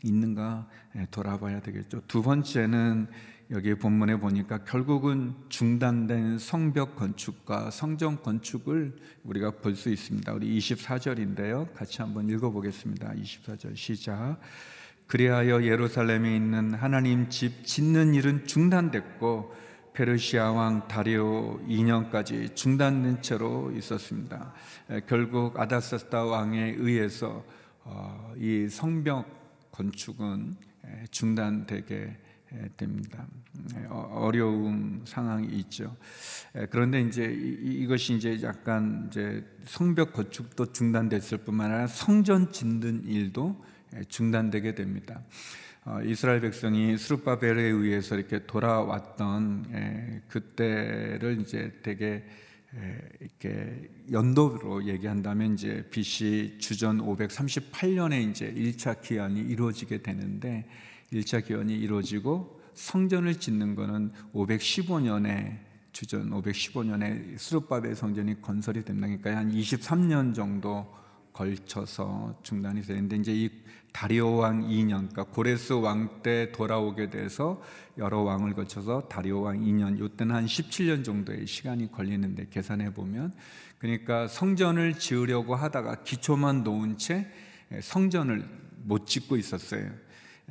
있는가 0.03 0.67
돌아봐야 1.11 1.61
되겠죠. 1.61 2.01
두 2.07 2.21
번째는 2.21 3.07
여기 3.51 3.75
본문에 3.75 4.17
보니까 4.17 4.63
결국은 4.63 5.35
중단된 5.49 6.39
성벽 6.39 6.95
건축과 6.95 7.69
성전 7.69 8.23
건축을 8.23 8.95
우리가 9.23 9.51
볼 9.51 9.75
수 9.75 9.91
있습니다. 9.91 10.33
우리 10.33 10.57
24절인데요. 10.57 11.71
같이 11.75 12.01
한번 12.01 12.27
읽어보겠습니다. 12.27 13.13
24절 13.13 13.77
시작. 13.77 14.39
그리하여 15.05 15.63
예루살렘에 15.63 16.35
있는 16.35 16.73
하나님 16.73 17.29
집 17.29 17.67
짓는 17.67 18.15
일은 18.15 18.47
중단됐고 18.47 19.53
페르시아 19.93 20.51
왕 20.51 20.87
다리오 20.87 21.59
2년까지 21.67 22.55
중단된 22.55 23.21
채로 23.21 23.71
있었습니다. 23.73 24.53
결국 25.05 25.59
아다사스다 25.59 26.25
왕에 26.25 26.77
의해서 26.79 27.45
어, 27.83 28.33
이 28.37 28.67
성벽 28.67 29.71
건축은 29.71 30.55
중단되게 31.11 32.24
됩니다. 32.77 33.25
어, 33.89 34.21
어려운 34.23 35.01
상황이 35.05 35.47
있죠. 35.59 35.95
그런데 36.69 37.01
이제 37.01 37.25
이것이 37.25 38.13
이제 38.15 38.41
약간 38.43 39.07
이제 39.09 39.43
성벽 39.65 40.13
건축도 40.13 40.71
중단됐을 40.71 41.39
뿐만 41.39 41.71
아니라 41.71 41.87
성전 41.87 42.51
짓는 42.51 43.05
일도 43.05 43.61
중단되게 44.07 44.75
됩니다. 44.75 45.21
어, 45.85 46.01
이스라엘 46.03 46.41
백성이 46.41 46.97
스룹바벨에 46.97 47.61
의해서 47.61 48.15
이렇게 48.15 48.45
돌아왔던 48.45 50.23
그때를 50.27 51.39
이제 51.41 51.71
되게 51.83 52.23
이렇게 53.19 53.89
연도로 54.11 54.85
얘기한다면 54.85 55.53
이제 55.53 55.87
BC 55.91 56.57
주전 56.59 56.99
538년에 56.99 58.29
이제 58.29 58.51
1차 58.53 59.01
기한이 59.01 59.39
이루어지게 59.39 60.01
되는데 60.01 60.65
1차 61.15 61.45
기원이 61.45 61.73
이루어지고 61.73 62.61
성전을 62.73 63.39
짓는 63.39 63.75
것은 63.75 64.11
515년에 64.33 65.59
주전 65.91 66.29
515년에 66.29 67.37
수르바벨 67.37 67.95
성전이 67.95 68.41
건설이 68.41 68.83
된다니까 68.83 69.35
한 69.35 69.51
23년 69.51 70.35
정도 70.35 70.93
걸쳐서 71.31 72.39
중단이 72.43 72.81
되는데 72.81 73.17
이제 73.17 73.33
이 73.33 73.49
다리오 73.91 74.35
왕 74.35 74.67
2년, 74.67 75.09
그러니까 75.09 75.23
고레스 75.23 75.73
왕 75.73 76.21
때 76.21 76.51
돌아오게 76.51 77.09
돼서 77.09 77.61
여러 77.97 78.21
왕을 78.21 78.53
거쳐서 78.53 79.07
다리오 79.07 79.41
왕 79.41 79.59
2년, 79.61 80.03
이때는 80.03 80.35
한 80.35 80.45
17년 80.45 81.03
정도의 81.05 81.47
시간이 81.47 81.91
걸리는데 81.91 82.47
계산해 82.49 82.93
보면 82.93 83.33
그러니까 83.77 84.27
성전을 84.27 84.99
지으려고 84.99 85.55
하다가 85.55 86.03
기초만 86.03 86.63
놓은 86.63 86.97
채 86.97 87.27
성전을 87.81 88.45
못 88.83 89.07
짓고 89.07 89.37
있었어요. 89.37 89.91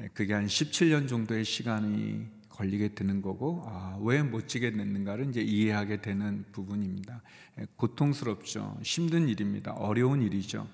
예, 0.00 0.08
그게 0.12 0.34
한 0.34 0.46
17년 0.46 1.08
정도의 1.08 1.44
시간이 1.44 2.26
걸리게 2.48 2.94
되는 2.94 3.20
거고 3.20 3.62
아, 3.66 3.98
왜 4.00 4.22
못 4.22 4.48
지게 4.48 4.70
됐는가를 4.72 5.28
이제 5.28 5.40
이해하게 5.40 6.00
되는 6.00 6.44
부분입니다. 6.52 7.22
예, 7.60 7.66
고통스럽죠. 7.76 8.78
힘든 8.82 9.28
일입니다. 9.28 9.72
어려운 9.72 10.22
일이죠. 10.22 10.68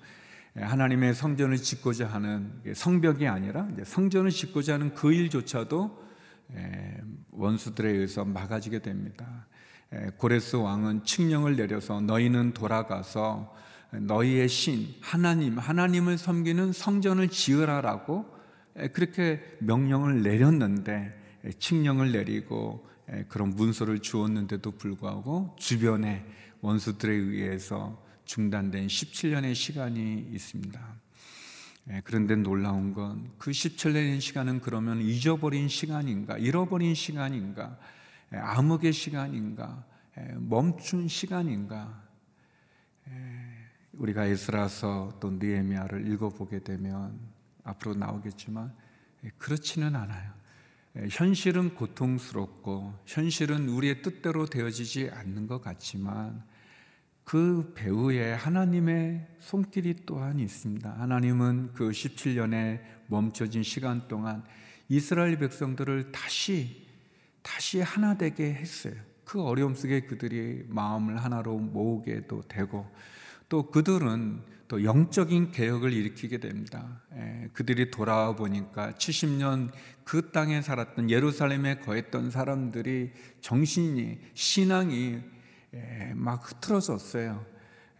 예, 0.57 0.61
하나님의 0.61 1.13
성전을 1.13 1.57
짓고자 1.57 2.07
하는 2.07 2.51
성벽이 2.73 3.27
아니라 3.27 3.67
성전을 3.83 4.31
짓고자 4.31 4.75
하는 4.75 4.93
그 4.93 5.13
일조차도 5.13 6.01
원수들에 7.31 7.89
의해서 7.89 8.25
막아지게 8.25 8.79
됩니다. 8.79 9.47
고레스 10.17 10.57
왕은 10.57 11.05
칙령을 11.05 11.55
내려서 11.55 12.01
너희는 12.01 12.53
돌아가서 12.53 13.55
너희의 13.91 14.49
신 14.49 14.87
하나님 15.01 15.57
하나님을 15.57 16.17
섬기는 16.17 16.73
성전을 16.73 17.29
지으라라고 17.29 18.25
그렇게 18.93 19.41
명령을 19.59 20.23
내렸는데 20.23 21.17
칙령을 21.59 22.11
내리고 22.11 22.87
그런 23.27 23.49
문서를 23.49 23.99
주었는데도 23.99 24.71
불구하고 24.71 25.55
주변에 25.59 26.25
원수들에 26.61 27.13
의해서 27.13 28.01
중단된 28.25 28.87
17년의 28.87 29.55
시간이 29.55 30.29
있습니다. 30.31 30.79
그런데 32.03 32.35
놀라운 32.35 32.93
건 32.93 33.31
그 33.37 33.51
17년의 33.51 34.21
시간은 34.21 34.61
그러면 34.61 35.01
잊어버린 35.01 35.67
시간인가, 35.67 36.37
잃어버린 36.37 36.93
시간인가, 36.93 37.77
암흑의 38.31 38.93
시간인가, 38.93 39.83
멈춘 40.37 41.07
시간인가. 41.07 42.01
우리가 43.93 44.25
에스라서 44.25 45.17
또 45.19 45.31
느헤미야를 45.31 46.07
읽어보게 46.13 46.59
되면 46.59 47.19
앞으로 47.63 47.95
나오겠지만 47.95 48.73
예, 49.25 49.31
그렇지는 49.37 49.95
않아요. 49.95 50.31
예, 50.97 51.07
현실은 51.09 51.75
고통스럽고 51.75 52.93
현실은 53.05 53.69
우리의 53.69 54.01
뜻대로 54.01 54.45
되어지지 54.45 55.09
않는 55.11 55.47
것 55.47 55.61
같지만 55.61 56.43
그 57.23 57.71
배후에 57.75 58.33
하나님의 58.33 59.27
손길이 59.39 59.95
또한 60.05 60.39
있습니다. 60.39 60.89
하나님은 60.99 61.73
그 61.73 61.89
17년에 61.89 62.81
멈춰진 63.07 63.63
시간 63.63 64.07
동안 64.07 64.43
이스라엘 64.89 65.37
백성들을 65.37 66.11
다시 66.11 66.87
다시 67.41 67.79
하나 67.79 68.17
되게 68.17 68.53
했어요. 68.53 68.95
그 69.23 69.41
어려움 69.41 69.75
속에 69.75 70.01
그들이 70.01 70.65
마음을 70.67 71.23
하나로 71.23 71.57
모으게도 71.57 72.43
되고 72.49 72.85
또 73.47 73.71
그들은 73.71 74.41
또 74.71 74.85
영적인 74.85 75.51
개혁을 75.51 75.91
일으키게 75.91 76.37
됩니다. 76.37 77.01
에, 77.11 77.43
예, 77.43 77.49
그들이 77.51 77.91
돌아와 77.91 78.37
보니까 78.37 78.93
70년 78.93 79.69
그 80.05 80.31
땅에 80.31 80.61
살았던 80.61 81.09
예루살렘에 81.09 81.79
거했던 81.79 82.31
사람들이 82.31 83.11
정신이 83.41 84.19
신앙이 84.33 85.19
예, 85.73 86.13
막 86.15 86.49
흐트러졌어요. 86.49 87.45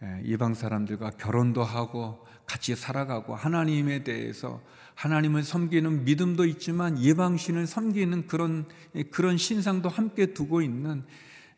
예, 0.02 0.22
이방 0.24 0.54
사람들과 0.54 1.10
결혼도 1.10 1.62
하고 1.62 2.24
같이 2.46 2.74
살아가고 2.74 3.34
하나님에 3.34 4.02
대해서 4.02 4.62
하나님을 4.94 5.42
섬기는 5.42 6.06
믿음도 6.06 6.46
있지만 6.46 6.96
이방 6.96 7.36
신을 7.36 7.66
섬기는 7.66 8.26
그런 8.26 8.66
그런 9.10 9.36
신상도 9.36 9.90
함께 9.90 10.32
두고 10.32 10.62
있는 10.62 11.04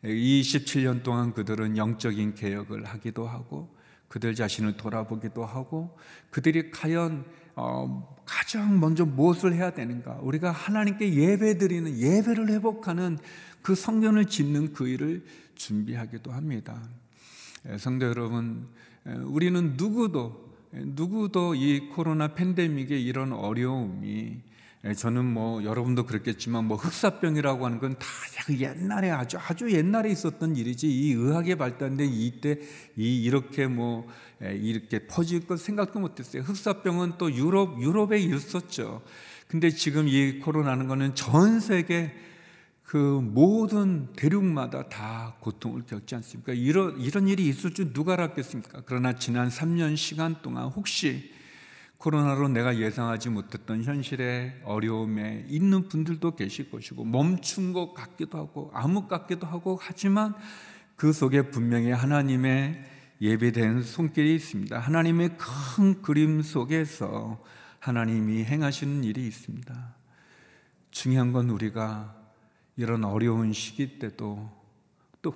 27년 0.03 1.03
동안 1.03 1.31
그들은 1.31 1.77
영적인 1.77 2.35
개혁을 2.35 2.83
하기도 2.83 3.25
하고 3.25 3.74
그들 4.15 4.33
자신을 4.33 4.77
돌아보기도 4.77 5.45
하고 5.45 5.97
그들이 6.29 6.71
과연 6.71 7.25
어, 7.53 8.17
가장 8.23 8.79
먼저 8.79 9.05
무엇을 9.05 9.53
해야 9.53 9.71
되는가? 9.71 10.19
우리가 10.21 10.51
하나님께 10.51 11.15
예배드리는 11.15 11.97
예배를 11.97 12.47
회복하는 12.47 13.17
그 13.61 13.75
성전을 13.75 14.27
짓는 14.27 14.71
그 14.71 14.87
일을 14.87 15.25
준비하기도 15.55 16.31
합니다. 16.31 16.81
예, 17.67 17.77
성도 17.77 18.05
여러분, 18.05 18.69
예, 19.05 19.11
우리는 19.11 19.73
누구도 19.75 20.55
누구도 20.71 21.55
이 21.55 21.89
코로나 21.89 22.35
팬데믹의 22.35 23.03
이런 23.03 23.33
어려움이 23.33 24.07
예, 24.07 24.41
저는 24.93 25.25
뭐 25.25 25.63
여러분도 25.63 26.05
그렇겠지만 26.05 26.65
뭐 26.65 26.77
흑사병이라고 26.77 27.65
하는 27.65 27.79
건 27.79 27.95
다 28.45 28.53
옛날에 28.53 29.09
아주 29.09 29.37
아주 29.37 29.71
옛날에 29.71 30.11
있었던 30.11 30.55
일이지 30.55 30.87
이 30.87 31.13
의학이 31.13 31.55
발달된 31.55 32.07
이때 32.11 32.59
이 32.95 33.23
이렇게 33.23 33.65
뭐 33.67 34.07
이렇게 34.39 35.07
퍼질 35.07 35.47
것 35.47 35.59
생각도 35.59 35.99
못했어요. 35.99 36.43
흑사병은 36.43 37.13
또 37.17 37.33
유럽 37.33 37.81
유럽에 37.81 38.19
있었죠. 38.19 39.01
근데 39.47 39.69
지금 39.69 40.07
이 40.07 40.39
코로나는 40.39 40.87
거는 40.87 41.15
전 41.15 41.59
세계 41.59 42.13
그 42.83 42.97
모든 42.97 44.13
대륙마다 44.13 44.87
다 44.89 45.35
고통을 45.39 45.85
겪지 45.87 46.13
않습니까? 46.15 46.53
이런, 46.53 46.99
이런 47.01 47.27
일이 47.27 47.47
있을 47.47 47.73
줄 47.73 47.93
누가 47.93 48.13
알았겠습니까? 48.13 48.83
그러나 48.85 49.13
지난 49.13 49.49
3년 49.49 49.97
시간 49.97 50.35
동안 50.43 50.67
혹시 50.67 51.31
코로나로 51.97 52.49
내가 52.49 52.77
예상하지 52.77 53.29
못했던 53.29 53.83
현실의 53.83 54.61
어려움에 54.63 55.45
있는 55.47 55.87
분들도 55.87 56.35
계실 56.35 56.69
것이고 56.69 57.05
멈춘 57.05 57.73
것 57.73 57.93
같기도 57.93 58.37
하고 58.37 58.71
암흑 58.73 59.07
같기도 59.07 59.47
하고 59.47 59.79
하지만 59.81 60.35
그 60.95 61.13
속에 61.13 61.49
분명히 61.49 61.91
하나님의 61.91 62.83
예비된 63.21 63.81
손길이 63.81 64.35
있습니다. 64.35 64.77
하나님의 64.77 65.37
큰 65.37 66.01
그림 66.01 66.41
속에서 66.41 67.41
하나님이 67.79 68.43
행하시는 68.43 69.03
일이 69.03 69.25
있습니다. 69.27 69.95
중요한 70.91 71.31
건 71.31 71.49
우리가 71.49 72.15
이런 72.77 73.03
어려운 73.03 73.53
시기 73.53 73.99
때도 73.99 74.51
또 75.21 75.33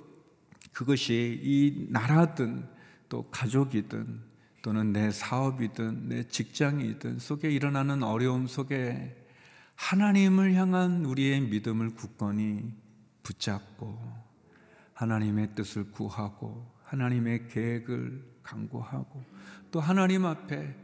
그것이 0.72 1.40
이 1.42 1.86
나라든 1.90 2.66
또 3.08 3.28
가족이든 3.30 4.29
또는 4.62 4.92
내 4.92 5.10
사업이든 5.10 6.08
내 6.08 6.24
직장이든 6.24 7.18
속에 7.18 7.50
일어나는 7.50 8.02
어려움 8.02 8.46
속에 8.46 9.16
하나님을 9.74 10.54
향한 10.54 11.04
우리의 11.04 11.40
믿음을 11.40 11.94
굳건히 11.94 12.72
붙잡고 13.22 13.98
하나님의 14.92 15.54
뜻을 15.54 15.90
구하고 15.90 16.70
하나님의 16.84 17.48
계획을 17.48 18.22
강구하고 18.42 19.24
또 19.70 19.80
하나님 19.80 20.26
앞에 20.26 20.74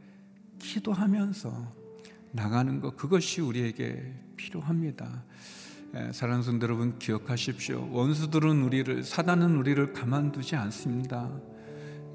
기도하면서 0.59 1.75
나가는 2.33 2.81
것 2.81 2.97
그것이 2.97 3.41
우리에게 3.41 4.15
필요합니다. 4.37 5.25
예, 5.95 6.13
사랑하는 6.13 6.43
성도 6.43 6.65
여러분 6.65 6.99
기억하십시오. 6.99 7.89
원수들은 7.91 8.63
우리를 8.63 9.03
사단은 9.03 9.57
우리를 9.57 9.93
가만두지 9.93 10.57
않습니다. 10.57 11.31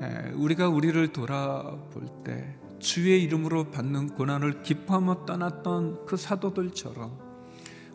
예, 0.01 0.31
우리가 0.35 0.67
우리를 0.67 1.13
돌아볼 1.13 2.07
때 2.23 2.55
주의 2.79 3.21
이름으로 3.23 3.69
받는 3.69 4.15
고난을 4.15 4.63
기뻐하며 4.63 5.25
떠났던 5.25 6.05
그 6.07 6.17
사도들처럼 6.17 7.11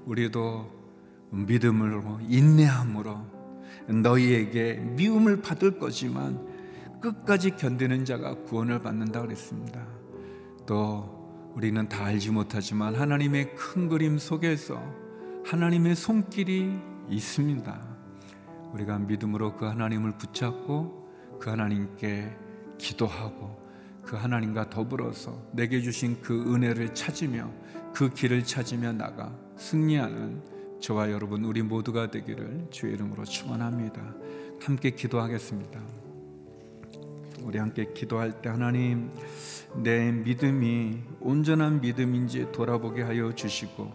우리도 0.05 0.71
믿음으로 1.31 2.21
인내함으로 2.29 3.19
너희에게 3.89 4.75
미움을 4.75 5.43
받을 5.43 5.81
거지만 5.81 6.47
끝까지 7.01 7.57
견디는 7.57 8.05
자가 8.05 8.37
구원을 8.45 8.81
받는다 8.81 9.23
그랬습니다. 9.23 9.85
또 10.65 11.53
우리는 11.57 11.89
다 11.89 12.05
알지 12.05 12.31
못하지만 12.31 12.95
하나님의 12.95 13.57
큰 13.57 13.89
그림 13.89 14.19
속에서 14.19 14.81
하나님의 15.45 15.97
손길이 15.97 16.79
있습니다. 17.09 17.97
우리가 18.73 18.99
믿음으로 18.99 19.57
그 19.57 19.65
하나님을 19.65 20.19
붙잡고 20.19 21.06
그 21.39 21.51
하나님께 21.51 22.31
기도하고 22.79 23.65
그 24.03 24.17
하나님과 24.17 24.71
더불어서 24.71 25.43
내게 25.53 25.81
주신 25.81 26.21
그 26.21 26.55
은혜를 26.55 26.95
찾으며 26.95 27.51
그 27.93 28.11
길을 28.11 28.45
찾으며 28.45 28.93
나가 28.93 29.37
승리하는 29.57 30.43
저와 30.81 31.11
여러분 31.11 31.45
우리 31.45 31.63
모두가 31.63 32.11
되기를 32.11 32.69
주의 32.71 32.95
이름으로 32.95 33.25
축원합니다. 33.25 34.15
함께 34.61 34.91
기도하겠습니다. 34.91 35.81
우리 37.43 37.59
함께 37.59 37.93
기도할 37.93 38.41
때 38.43 38.49
하나님 38.49 39.11
내 39.75 40.11
믿음이 40.13 41.01
온전한 41.21 41.81
믿음인지 41.81 42.53
돌아보게 42.53 43.03
하여 43.03 43.35
주시고 43.35 43.91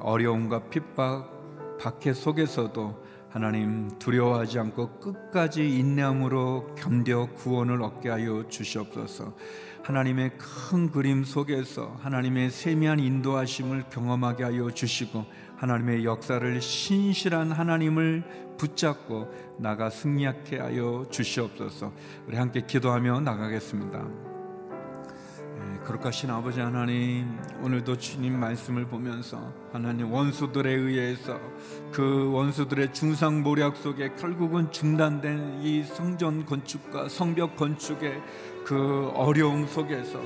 어려움과 0.00 0.68
핍박, 0.68 1.78
박해 1.78 2.12
속에서도 2.12 3.04
하나님 3.36 3.90
두려워하지 3.98 4.58
않고 4.60 4.98
끝까지 4.98 5.78
인내함으로 5.78 6.74
견뎌 6.74 7.26
구원을 7.34 7.82
얻게 7.82 8.08
하여 8.08 8.48
주시옵소서. 8.48 9.36
하나님의 9.82 10.38
큰 10.38 10.90
그림 10.90 11.22
속에서 11.22 11.98
하나님의 12.00 12.48
세미한 12.48 12.98
인도하심을 12.98 13.90
경험하게 13.90 14.42
하여 14.42 14.70
주시고 14.70 15.26
하나님의 15.56 16.06
역사를 16.06 16.60
신실한 16.62 17.52
하나님을 17.52 18.56
붙잡고 18.56 19.30
나가 19.58 19.90
승리하게 19.90 20.58
하여 20.58 21.04
주시옵소서. 21.10 21.92
우리 22.26 22.38
함께 22.38 22.62
기도하며 22.66 23.20
나가겠습니다. 23.20 24.35
거룩하신 25.86 26.30
아버지 26.30 26.58
하나님 26.58 27.38
오늘도 27.62 27.96
주님 27.98 28.40
말씀을 28.40 28.86
보면서 28.86 29.52
하나님 29.72 30.12
원수들에 30.12 30.68
의해서 30.68 31.38
그 31.92 32.32
원수들의 32.32 32.92
중상모략 32.92 33.76
속에 33.76 34.14
결국은 34.18 34.72
중단된 34.72 35.60
이 35.62 35.84
성전 35.84 36.44
건축과 36.44 37.08
성벽 37.08 37.54
건축의 37.54 38.20
그 38.64 39.12
어려움 39.14 39.64
속에서 39.64 40.20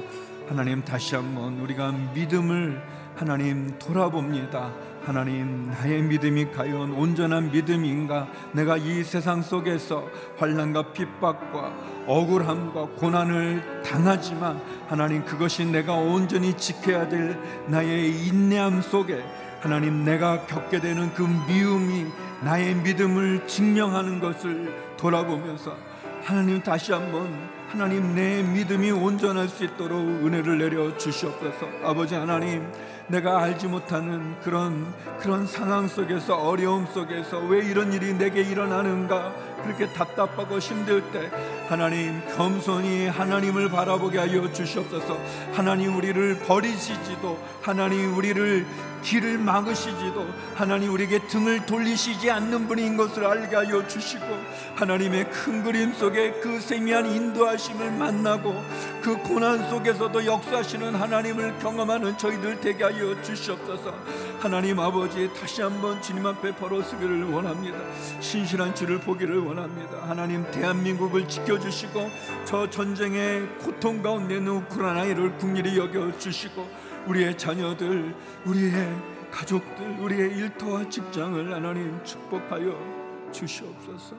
하나님 0.48 0.82
다시 0.82 1.14
한번 1.14 1.60
우리가 1.60 1.92
믿음을 2.14 2.82
하나님 3.14 3.78
돌아봅니다. 3.78 4.72
하나님 5.04 5.70
나의 5.70 6.02
믿음이 6.02 6.52
과연 6.52 6.92
온전한 6.92 7.50
믿음인가 7.50 8.28
내가 8.52 8.76
이 8.76 9.02
세상 9.04 9.42
속에서 9.42 10.08
환란과 10.38 10.92
핍박과 10.92 11.99
억울함과 12.10 12.88
고난을 12.96 13.82
당하지만 13.84 14.60
하나님 14.88 15.24
그것이 15.24 15.64
내가 15.64 15.94
온전히 15.94 16.56
지켜야 16.56 17.08
될 17.08 17.38
나의 17.68 18.26
인내함 18.26 18.82
속에 18.82 19.22
하나님 19.60 20.04
내가 20.04 20.46
겪게 20.46 20.80
되는 20.80 21.12
그 21.14 21.22
미움이 21.22 22.06
나의 22.42 22.74
믿음을 22.74 23.46
증명하는 23.46 24.18
것을 24.18 24.74
돌아보면서 24.96 25.76
하나님 26.24 26.60
다시 26.62 26.92
한번 26.92 27.28
하나님 27.68 28.16
내 28.16 28.42
믿음이 28.42 28.90
온전할 28.90 29.48
수 29.48 29.64
있도록 29.64 30.00
은혜를 30.00 30.58
내려 30.58 30.96
주시옵소서. 30.98 31.68
아버지 31.84 32.16
하나님 32.16 32.66
내가 33.06 33.42
알지 33.42 33.68
못하는 33.68 34.34
그런 34.40 34.92
그런 35.20 35.46
상황 35.46 35.86
속에서 35.86 36.36
어려움 36.36 36.86
속에서 36.86 37.38
왜 37.38 37.64
이런 37.64 37.92
일이 37.92 38.12
내게 38.14 38.42
일어나는가 38.42 39.32
그렇게 39.62 39.92
답답하고 39.92 40.58
힘들 40.58 41.02
때 41.12 41.30
하나님 41.68 42.20
겸손히 42.36 43.06
하나님을 43.06 43.70
바라보게 43.70 44.18
하여 44.18 44.52
주시옵소서. 44.52 45.18
하나님 45.52 45.96
우리를 45.96 46.38
버리시지도 46.40 47.38
하나님 47.62 48.16
우리를 48.16 48.66
길을 49.02 49.38
막으시지도 49.38 50.26
하나님 50.54 50.92
우리에게 50.92 51.26
등을 51.26 51.64
돌리시지 51.64 52.30
않는 52.30 52.68
분인 52.68 52.96
것을 52.96 53.24
알게 53.24 53.56
하여 53.56 53.86
주시고 53.86 54.26
하나님의 54.74 55.30
큰 55.30 55.62
그림 55.62 55.92
속에 55.92 56.32
그 56.42 56.60
세미한 56.60 57.06
인도하심을 57.06 57.92
만나고 57.92 58.62
그 59.02 59.16
고난 59.22 59.70
속에서도 59.70 60.26
역사하시는 60.26 60.94
하나님을 60.94 61.58
경험하는 61.60 62.18
저희들 62.18 62.60
되게 62.60 62.84
하여 62.84 63.20
주시옵소서. 63.22 63.94
하나님 64.38 64.78
아버지 64.78 65.30
다시 65.38 65.62
한번 65.62 66.00
주님 66.02 66.26
앞에 66.26 66.54
벌어서기를 66.56 67.30
원합니다. 67.30 67.78
신실한 68.20 68.74
주를 68.74 68.98
보기를 69.00 69.38
원합니다 69.38 69.49
하나님 69.58 70.50
대한민국을 70.50 71.26
지켜주시고 71.28 72.00
저 72.44 72.68
전쟁의 72.68 73.58
고통 73.58 74.02
가운데 74.02 74.36
있는 74.36 74.52
우크라이나를 74.52 75.38
국리히 75.38 75.78
여겨주시고 75.78 76.66
우리의 77.06 77.36
자녀들, 77.36 78.14
우리의 78.46 79.20
가족들, 79.30 80.00
우리의 80.00 80.36
일터와 80.36 80.88
직장을 80.88 81.52
하나님 81.52 82.02
축복하여 82.04 83.30
주시옵소서. 83.32 84.16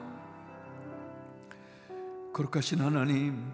거룩하신 2.32 2.80
하나님, 2.80 3.52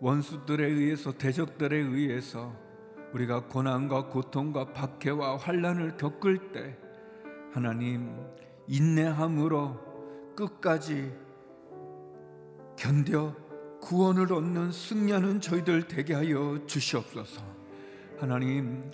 원수들에 0.00 0.66
의해서 0.66 1.12
대적들에 1.12 1.76
의해서 1.76 2.54
우리가 3.14 3.46
고난과 3.46 4.08
고통과 4.08 4.72
박해와 4.72 5.38
환란을 5.38 5.96
겪을 5.96 6.52
때 6.52 6.76
하나님 7.52 8.14
인내함으로 8.68 9.87
끝까지 10.38 11.12
견뎌 12.76 13.34
구원을 13.80 14.32
얻는 14.32 14.70
승리하는 14.70 15.40
저희들 15.40 15.88
되게 15.88 16.14
하여 16.14 16.60
주시옵소서. 16.64 17.42
하나님 18.20 18.88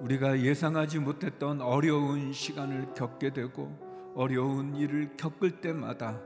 우리가 0.00 0.40
예상하지 0.40 0.98
못했던 0.98 1.62
어려운 1.62 2.34
시간을 2.34 2.92
겪게 2.92 3.32
되고 3.32 3.74
어려운 4.14 4.76
일을 4.76 5.16
겪을 5.16 5.62
때마다 5.62 6.20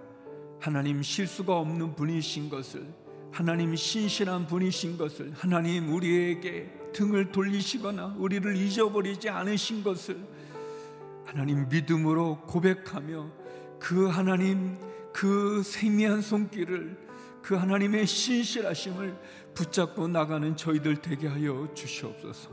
하나님 0.58 1.00
실수가 1.00 1.56
없는 1.56 1.94
분이신 1.94 2.50
것을 2.50 2.92
하나님 3.30 3.76
신실한 3.76 4.48
분이신 4.48 4.98
것을 4.98 5.32
하나님 5.32 5.94
우리에게 5.94 6.90
등을 6.92 7.30
돌리시거나 7.30 8.16
우리를 8.18 8.56
잊어버리지 8.56 9.28
않으신 9.28 9.84
것을 9.84 10.18
하나님 11.24 11.68
믿음으로 11.68 12.40
고백하며 12.48 13.37
그 13.78 14.06
하나님 14.08 14.76
그 15.12 15.62
생미한 15.62 16.20
손길을 16.20 16.96
그 17.42 17.54
하나님의 17.54 18.06
신실하심을 18.06 19.16
붙잡고 19.54 20.08
나가는 20.08 20.56
저희들 20.56 20.96
되게 20.96 21.26
하여 21.26 21.68
주시옵소서. 21.74 22.50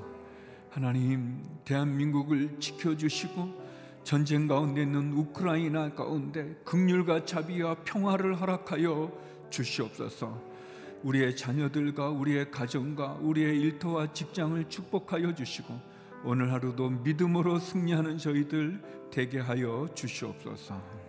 하나님 0.70 1.44
대한민국을 1.64 2.60
지켜주시고 2.60 3.66
전쟁 4.04 4.48
가운데 4.48 4.84
있는 4.84 5.14
우크라이나 5.14 5.94
가운데 5.94 6.56
극률과 6.64 7.26
자비와 7.26 7.76
평화를 7.86 8.40
허락하여 8.40 9.12
주시옵소서. 9.50 10.56
우리의 11.04 11.36
자녀들과 11.36 12.10
우리의 12.10 12.52
가정과 12.52 13.20
우리의 13.22 13.60
일터와 13.62 14.12
직장을 14.14 14.68
축복하여 14.70 15.34
주시고 15.36 15.80
오늘 16.24 16.52
하루도 16.52 16.90
믿음으로 16.90 17.60
승리하는 17.60 18.18
저희들 18.18 18.82
되게 19.12 19.40
하여 19.40 19.88
주시옵소서. 19.94 21.05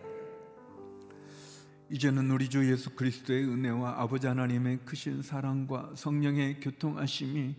이제는 1.89 2.31
우리 2.33 2.49
주 2.49 2.69
예수 2.71 2.91
그리스도의 2.91 3.45
은혜와 3.45 4.01
아버지 4.03 4.27
하나님의 4.27 4.81
크신 4.85 5.23
사랑과 5.23 5.93
성령의 5.95 6.59
교통하심이 6.59 7.55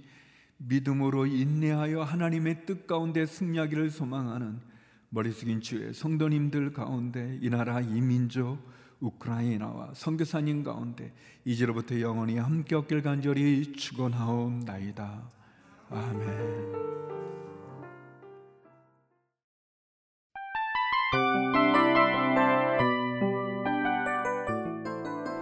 믿음으로 0.58 1.28
인내하여 1.28 2.04
하나님의 2.04 2.66
뜻 2.66 2.88
가운데 2.88 3.26
승리하기를 3.26 3.90
소망하는 3.90 4.60
머리 5.10 5.32
숙인 5.32 5.62
주의 5.62 5.94
성도님들 5.94 6.74
가운데 6.74 7.40
이 7.42 7.50
나라 7.50 7.80
이민족 7.80 8.60
우크라이나와 9.00 9.94
선교사님 9.94 10.64
가운데 10.64 11.14
이제로부터 11.46 12.02
영원히 12.02 12.38
함께 12.38 12.76
없길 12.76 13.04
간절히 13.04 13.72
축원하옵나이다. 13.74 15.32
아멘. 15.90 16.88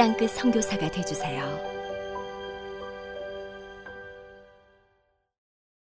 땅끝 0.00 0.30
성교사가 0.30 0.90
되주세요 0.90 1.79